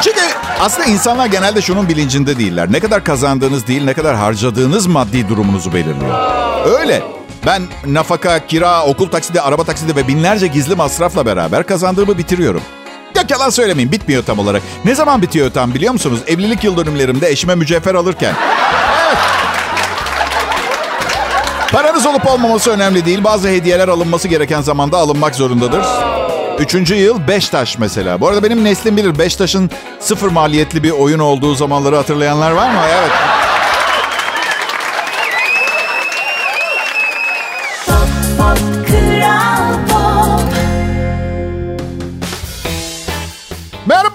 Çünkü 0.02 0.21
aslında 0.60 0.88
insanlar 0.88 1.25
genelde 1.25 1.62
şunun 1.62 1.89
bilincinde 1.89 2.38
değiller. 2.38 2.71
Ne 2.71 2.80
kadar 2.80 3.04
kazandığınız 3.04 3.67
değil, 3.67 3.84
ne 3.84 3.93
kadar 3.93 4.15
harcadığınız 4.15 4.88
maddi 4.88 5.30
durumunuzu 5.30 5.73
belirliyor. 5.73 6.19
Öyle. 6.80 7.02
Ben 7.45 7.62
nafaka, 7.88 8.47
kira, 8.47 8.86
okul 8.86 9.08
taksidi, 9.10 9.41
araba 9.41 9.63
taksidi 9.63 9.95
ve 9.95 10.08
binlerce 10.08 10.47
gizli 10.47 10.75
masrafla 10.75 11.25
beraber 11.25 11.63
kazandığımı 11.63 12.17
bitiriyorum. 12.17 12.62
Yok 13.15 13.32
yalan 13.32 13.49
söylemeyin 13.49 13.91
bitmiyor 13.91 14.23
tam 14.23 14.39
olarak. 14.39 14.62
Ne 14.86 14.95
zaman 14.95 15.21
bitiyor 15.21 15.52
tam 15.52 15.73
biliyor 15.73 15.93
musunuz? 15.93 16.19
Evlilik 16.28 16.63
yıl 16.63 16.78
dönümlerimde 16.78 17.30
eşime 17.30 17.56
mücevher 17.56 17.95
alırken. 17.95 18.36
Paranız 21.71 22.05
olup 22.05 22.27
olmaması 22.27 22.71
önemli 22.71 23.05
değil. 23.05 23.23
Bazı 23.23 23.47
hediyeler 23.47 23.88
alınması 23.88 24.27
gereken 24.27 24.62
zamanda 24.62 24.97
alınmak 24.97 25.36
zorundadır. 25.36 25.86
Üçüncü 26.60 26.95
yıl 26.95 27.27
Beştaş 27.27 27.77
mesela. 27.77 28.21
Bu 28.21 28.27
arada 28.27 28.43
benim 28.43 28.63
neslim 28.63 28.97
bilir. 28.97 29.19
Beştaş'ın 29.19 29.71
sıfır 29.99 30.32
maliyetli 30.32 30.84
bir 30.84 30.91
oyun 30.91 31.19
olduğu 31.19 31.55
zamanları 31.55 31.95
hatırlayanlar 31.95 32.51
var 32.51 32.69
mı? 32.69 32.79
Evet. 32.99 33.12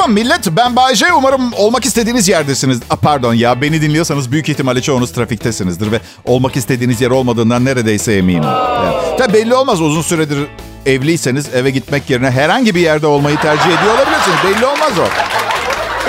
Merhaba 0.07 0.21
millet. 0.21 0.57
Ben 0.57 0.77
Bayce. 0.77 1.12
Umarım 1.12 1.53
olmak 1.53 1.85
istediğiniz 1.85 2.29
yerdesiniz. 2.29 2.81
A, 2.90 2.97
pardon 2.97 3.35
ya 3.35 3.61
beni 3.61 3.83
dinliyorsanız 3.83 4.33
büyük 4.33 4.49
ihtimalle 4.49 4.83
çoğunuz 4.83 5.12
trafiktesinizdir 5.12 5.93
ve 5.93 6.01
olmak 6.25 6.57
istediğiniz 6.57 7.01
yer 7.01 7.11
olmadığından 7.11 7.64
neredeyse 7.64 8.12
eminim. 8.12 8.45
Evet. 8.85 9.19
Tabii 9.19 9.33
belli 9.33 9.55
olmaz 9.55 9.81
uzun 9.81 10.03
süredir 10.03 10.38
evliyseniz 10.87 11.55
eve 11.55 11.71
gitmek 11.71 12.11
yerine 12.11 12.31
herhangi 12.31 12.75
bir 12.75 12.81
yerde 12.81 13.07
olmayı 13.07 13.37
tercih 13.37 13.67
ediyor 13.67 13.95
olabilirsiniz. 13.95 14.37
Belli 14.45 14.67
olmaz 14.67 14.93
o. 14.99 15.07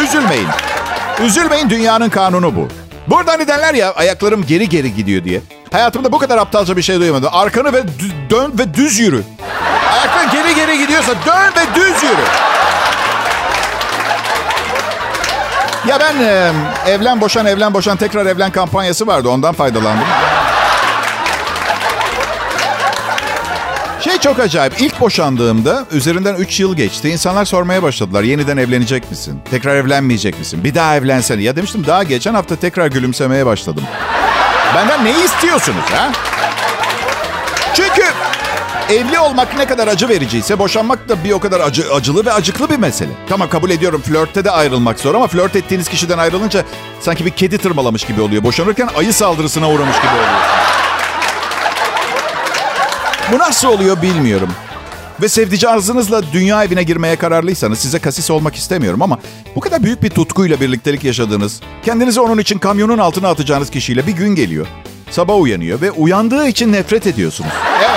Üzülmeyin. 0.03 0.47
Üzülmeyin 1.25 1.69
dünyanın 1.69 2.10
kanunu 2.10 2.55
bu. 2.55 2.67
Buradan 3.08 3.39
gidenler 3.39 3.73
ya 3.73 3.93
ayaklarım 3.93 4.45
geri 4.45 4.69
geri 4.69 4.95
gidiyor 4.95 5.23
diye. 5.23 5.41
Hayatımda 5.71 6.12
bu 6.12 6.17
kadar 6.17 6.38
aptalca 6.38 6.77
bir 6.77 6.81
şey 6.81 6.99
duymadım. 6.99 7.29
Arkanı 7.31 7.73
ve 7.73 7.84
dön 8.29 8.53
ve 8.60 8.73
düz 8.73 8.99
yürü. 8.99 9.23
Ayakların 9.93 10.31
geri 10.31 10.55
geri 10.55 10.77
gidiyorsa 10.77 11.12
dön 11.25 11.62
ve 11.62 11.75
düz 11.75 12.03
yürü. 12.03 12.54
Ya 15.88 16.00
ben 16.00 16.19
e, 16.24 16.52
evlen 16.91 17.21
boşan 17.21 17.45
evlen 17.45 17.74
boşan 17.74 17.98
tekrar 17.98 18.26
evlen 18.26 18.52
kampanyası 18.52 19.08
vardı 19.08 19.30
ondan 19.30 19.54
faydalandım. 19.54 20.06
Şey 24.02 24.17
çok 24.17 24.39
acayip. 24.39 24.82
İlk 24.82 25.00
boşandığımda 25.02 25.86
üzerinden 25.91 26.36
3 26.36 26.60
yıl 26.60 26.76
geçti. 26.76 27.10
İnsanlar 27.10 27.45
sormaya 27.45 27.84
başladılar. 27.84 28.24
Yeniden 28.24 28.58
evlenecek 28.58 29.12
misin? 29.12 29.41
Tekrar 29.52 29.76
evlenmeyecek 29.76 30.39
misin? 30.39 30.63
Bir 30.63 30.76
daha 30.76 30.95
evlensene. 30.95 31.41
Ya 31.43 31.56
demiştim 31.56 31.86
daha 31.88 32.04
geçen 32.04 32.34
hafta 32.34 32.56
tekrar 32.56 32.88
gülümsemeye 32.88 33.45
başladım. 33.45 33.84
Benden 34.76 35.06
neyi 35.06 35.26
istiyorsunuz 35.26 35.84
ha? 35.93 36.12
Çünkü 37.74 38.04
evli 38.89 39.19
olmak 39.19 39.58
ne 39.58 39.67
kadar 39.67 39.88
acı 39.88 40.10
vericiyse 40.10 40.60
boşanmak 40.60 41.10
da 41.10 41.24
bir 41.24 41.32
o 41.32 41.39
kadar 41.39 41.60
acı, 41.60 41.93
acılı 41.93 42.26
ve 42.26 42.34
acıklı 42.34 42.69
bir 42.69 42.78
mesele. 42.78 43.10
Tamam 43.30 43.50
kabul 43.50 43.69
ediyorum 43.69 44.02
flörtte 44.02 44.45
de 44.45 44.52
ayrılmak 44.52 45.00
zor 45.00 45.15
ama 45.15 45.28
flört 45.28 45.56
ettiğiniz 45.56 45.89
kişiden 45.89 46.17
ayrılınca 46.17 46.63
sanki 47.02 47.26
bir 47.26 47.32
kedi 47.32 47.58
tırmalamış 47.58 48.04
gibi 48.04 48.21
oluyor. 48.21 48.43
Boşanırken 48.43 48.89
ayı 48.98 49.13
saldırısına 49.13 49.69
uğramış 49.69 49.95
gibi 49.98 50.12
oluyor. 50.12 50.41
Bu 53.32 53.39
nasıl 53.39 53.67
oluyor 53.67 54.02
bilmiyorum. 54.02 54.50
Ve 55.21 55.30
sevdici 55.30 55.69
arzınızla 55.69 56.34
dünya 56.34 56.63
evine 56.63 56.84
girmeye 56.84 57.15
kararlıysanız 57.15 57.80
size 57.80 58.00
kasis 58.00 58.32
olmak 58.32 58.56
istemiyorum 58.56 59.02
ama 59.02 59.19
bu 59.56 59.60
kadar 59.60 59.84
büyük 59.84 60.04
bir 60.04 60.10
tutkuyla 60.10 60.60
birliktelik 60.60 61.04
yaşadığınız, 61.04 61.62
kendinizi 61.86 62.21
onun 62.21 62.38
için 62.38 62.60
kamyonun 62.60 62.98
altına 62.98 63.30
atacağınız 63.30 63.69
kişiyle 63.69 64.08
bir 64.08 64.12
gün 64.12 64.36
geliyor. 64.36 64.67
Sabah 65.12 65.39
uyanıyor 65.39 65.82
ve 65.82 65.91
uyandığı 65.91 66.48
için 66.48 66.74
nefret 66.74 67.08
ediyorsunuz. 67.08 67.52
Evet. 67.80 67.94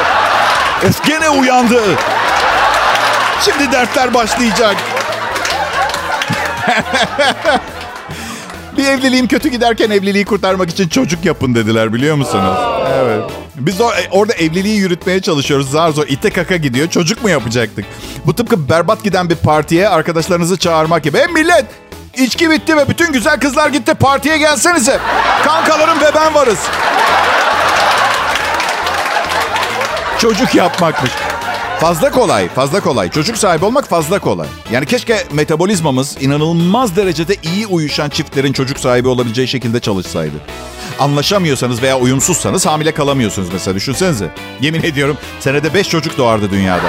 Öf 0.84 1.04
gene 1.04 1.30
uyandı. 1.30 1.82
Şimdi 3.44 3.72
dertler 3.72 4.14
başlayacak. 4.14 4.76
bir 8.76 8.84
evliliğim 8.84 9.28
kötü 9.28 9.48
giderken 9.48 9.90
evliliği 9.90 10.24
kurtarmak 10.24 10.70
için 10.70 10.88
çocuk 10.88 11.24
yapın 11.24 11.54
dediler 11.54 11.92
biliyor 11.92 12.16
musunuz? 12.16 12.58
Evet. 12.94 13.22
Biz 13.54 13.80
o, 13.80 13.92
e, 13.92 14.08
orada 14.10 14.32
evliliği 14.32 14.78
yürütmeye 14.78 15.20
çalışıyoruz. 15.20 15.70
Zar 15.70 15.90
zor 15.90 16.06
ite 16.06 16.30
kaka 16.30 16.56
gidiyor. 16.56 16.90
Çocuk 16.90 17.22
mu 17.22 17.30
yapacaktık? 17.30 17.84
Bu 18.26 18.34
tıpkı 18.34 18.68
berbat 18.68 19.04
giden 19.04 19.30
bir 19.30 19.36
partiye 19.36 19.88
arkadaşlarınızı 19.88 20.58
çağırmak 20.58 21.02
gibi. 21.02 21.18
Hey 21.18 21.26
millet! 21.26 21.64
İçki 22.16 22.50
bitti 22.50 22.76
ve 22.76 22.88
bütün 22.88 23.12
güzel 23.12 23.40
kızlar 23.40 23.68
gitti. 23.68 23.94
Partiye 23.94 24.38
gelsenize. 24.38 25.00
Kankalarım 25.44 26.00
ve 26.00 26.10
ben 26.14 26.34
varız. 26.34 26.58
Çocuk 30.20 30.54
yapmakmış. 30.54 31.11
Fazla 31.81 32.11
kolay, 32.11 32.48
fazla 32.48 32.81
kolay. 32.81 33.11
Çocuk 33.11 33.38
sahibi 33.38 33.64
olmak 33.64 33.88
fazla 33.88 34.18
kolay. 34.18 34.48
Yani 34.72 34.87
keşke 34.87 35.24
metabolizmamız 35.33 36.16
inanılmaz 36.20 36.96
derecede 36.96 37.37
iyi 37.42 37.66
uyuşan 37.66 38.09
çiftlerin 38.09 38.52
çocuk 38.52 38.78
sahibi 38.78 39.09
olabileceği 39.09 39.48
şekilde 39.48 39.81
çalışsaydı. 39.81 40.35
Anlaşamıyorsanız 40.98 41.83
veya 41.83 41.98
uyumsuzsanız 41.98 42.66
hamile 42.66 42.92
kalamıyorsunuz 42.92 43.48
mesela 43.52 43.74
düşünsenize. 43.74 44.31
Yemin 44.61 44.83
ediyorum 44.83 45.16
senede 45.40 45.74
5 45.74 45.88
çocuk 45.88 46.18
doğardı 46.18 46.50
dünyada. 46.50 46.88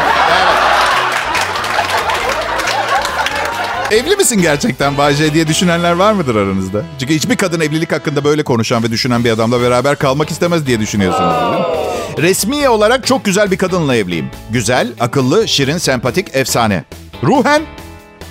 Evli 3.91 4.15
misin 4.15 4.41
gerçekten 4.41 4.97
Bayce 4.97 5.33
diye 5.33 5.47
düşünenler 5.47 5.91
var 5.91 6.13
mıdır 6.13 6.35
aranızda? 6.35 6.83
Çünkü 6.99 7.13
hiçbir 7.13 7.35
kadın 7.37 7.59
evlilik 7.59 7.91
hakkında 7.91 8.23
böyle 8.23 8.43
konuşan 8.43 8.83
ve 8.83 8.91
düşünen 8.91 9.23
bir 9.23 9.31
adamla 9.31 9.61
beraber 9.61 9.95
kalmak 9.95 10.31
istemez 10.31 10.67
diye 10.67 10.79
düşünüyorsunuz 10.79 11.33
değil 11.41 11.61
mi? 11.61 11.68
Resmi 12.17 12.69
olarak 12.69 13.07
çok 13.07 13.25
güzel 13.25 13.51
bir 13.51 13.57
kadınla 13.57 13.95
evliyim. 13.95 14.29
Güzel, 14.49 14.87
akıllı, 14.99 15.47
şirin, 15.47 15.77
sempatik, 15.77 16.35
efsane. 16.35 16.83
Ruhen, 17.23 17.61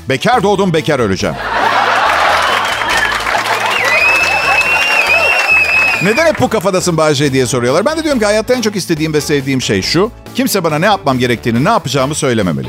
bekar 0.08 0.42
doğdum, 0.42 0.72
bekar 0.72 0.98
öleceğim. 0.98 1.36
Neden 6.02 6.26
hep 6.26 6.40
bu 6.40 6.48
kafadasın 6.48 6.96
Bahçe 6.96 7.32
diye 7.32 7.46
soruyorlar. 7.46 7.84
Ben 7.84 7.98
de 7.98 8.04
diyorum 8.04 8.18
ki 8.20 8.24
hayatta 8.26 8.54
en 8.54 8.60
çok 8.60 8.76
istediğim 8.76 9.14
ve 9.14 9.20
sevdiğim 9.20 9.62
şey 9.62 9.82
şu. 9.82 10.10
kimse 10.34 10.64
bana 10.64 10.78
ne 10.78 10.86
yapmam 10.86 11.18
gerektiğini, 11.18 11.64
ne 11.64 11.68
yapacağımı 11.68 12.14
söylememeli. 12.14 12.68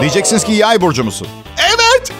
Diyeceksiniz 0.00 0.44
ki 0.44 0.52
yay 0.52 0.80
burcu 0.80 1.04
musun? 1.04 1.28
Evet. 1.58 2.12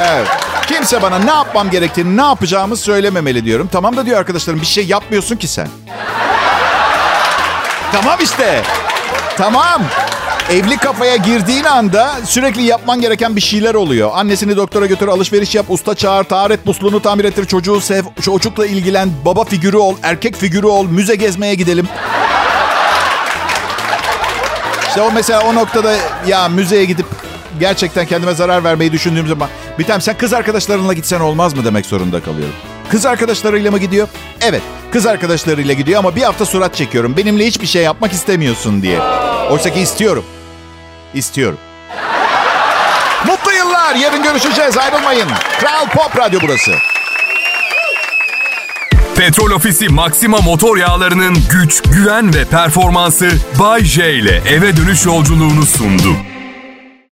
Evet. 0.00 0.45
Kimse 0.68 1.02
bana 1.02 1.18
ne 1.18 1.30
yapmam 1.30 1.70
gerektiğini, 1.70 2.16
ne 2.16 2.22
yapacağımı 2.22 2.76
söylememeli 2.76 3.44
diyorum. 3.44 3.68
Tamam 3.72 3.96
da 3.96 4.06
diyor 4.06 4.18
arkadaşlarım 4.18 4.60
bir 4.60 4.66
şey 4.66 4.86
yapmıyorsun 4.86 5.36
ki 5.36 5.48
sen. 5.48 5.68
tamam 7.92 8.18
işte. 8.22 8.62
Tamam. 9.36 9.82
Evli 10.50 10.76
kafaya 10.76 11.16
girdiğin 11.16 11.64
anda 11.64 12.10
sürekli 12.24 12.62
yapman 12.62 13.00
gereken 13.00 13.36
bir 13.36 13.40
şeyler 13.40 13.74
oluyor. 13.74 14.10
Annesini 14.14 14.56
doktora 14.56 14.86
götür, 14.86 15.08
alışveriş 15.08 15.54
yap, 15.54 15.66
usta 15.68 15.94
çağır, 15.94 16.24
taharet 16.24 16.66
musluğunu 16.66 17.02
tamir 17.02 17.24
ettir, 17.24 17.44
çocuğu 17.46 17.80
sev, 17.80 18.04
çocukla 18.22 18.66
ilgilen, 18.66 19.10
baba 19.24 19.44
figürü 19.44 19.76
ol, 19.76 19.94
erkek 20.02 20.36
figürü 20.36 20.66
ol, 20.66 20.86
müze 20.86 21.14
gezmeye 21.14 21.54
gidelim. 21.54 21.88
İşte 24.88 25.00
o 25.00 25.10
mesela 25.12 25.40
o 25.40 25.54
noktada 25.54 25.94
ya 26.26 26.48
müzeye 26.48 26.84
gidip 26.84 27.06
gerçekten 27.60 28.06
kendime 28.06 28.34
zarar 28.34 28.64
vermeyi 28.64 28.92
düşündüğüm 28.92 29.28
zaman 29.28 29.48
tane 29.86 30.00
sen 30.00 30.16
kız 30.18 30.32
arkadaşlarınla 30.32 30.92
gitsen 30.92 31.20
olmaz 31.20 31.54
mı 31.54 31.64
demek 31.64 31.86
zorunda 31.86 32.22
kalıyorum. 32.22 32.54
Kız 32.90 33.06
arkadaşlarıyla 33.06 33.70
mı 33.70 33.78
gidiyor? 33.78 34.08
Evet 34.40 34.62
kız 34.92 35.06
arkadaşlarıyla 35.06 35.74
gidiyor 35.74 35.98
ama 35.98 36.16
bir 36.16 36.22
hafta 36.22 36.46
surat 36.46 36.74
çekiyorum. 36.74 37.16
Benimle 37.16 37.46
hiçbir 37.46 37.66
şey 37.66 37.82
yapmak 37.82 38.12
istemiyorsun 38.12 38.82
diye. 38.82 39.00
Oysa 39.50 39.70
ki 39.70 39.80
istiyorum. 39.80 40.24
İstiyorum. 41.14 41.58
Mutlu 43.26 43.52
yıllar. 43.52 43.94
Yarın 43.94 44.22
görüşeceğiz. 44.22 44.78
Ayrılmayın. 44.78 45.28
Kral 45.60 45.86
Pop 45.88 46.16
Radyo 46.16 46.40
burası. 46.42 46.72
Petrol 49.16 49.50
Ofisi 49.50 49.88
Maxima 49.88 50.38
motor 50.38 50.76
yağlarının 50.76 51.36
güç, 51.50 51.82
güven 51.82 52.34
ve 52.34 52.44
performansı 52.44 53.28
Bay 53.60 53.84
J 53.84 54.14
ile 54.14 54.42
eve 54.48 54.76
dönüş 54.76 55.06
yolculuğunu 55.06 55.66
sundu. 55.66 56.16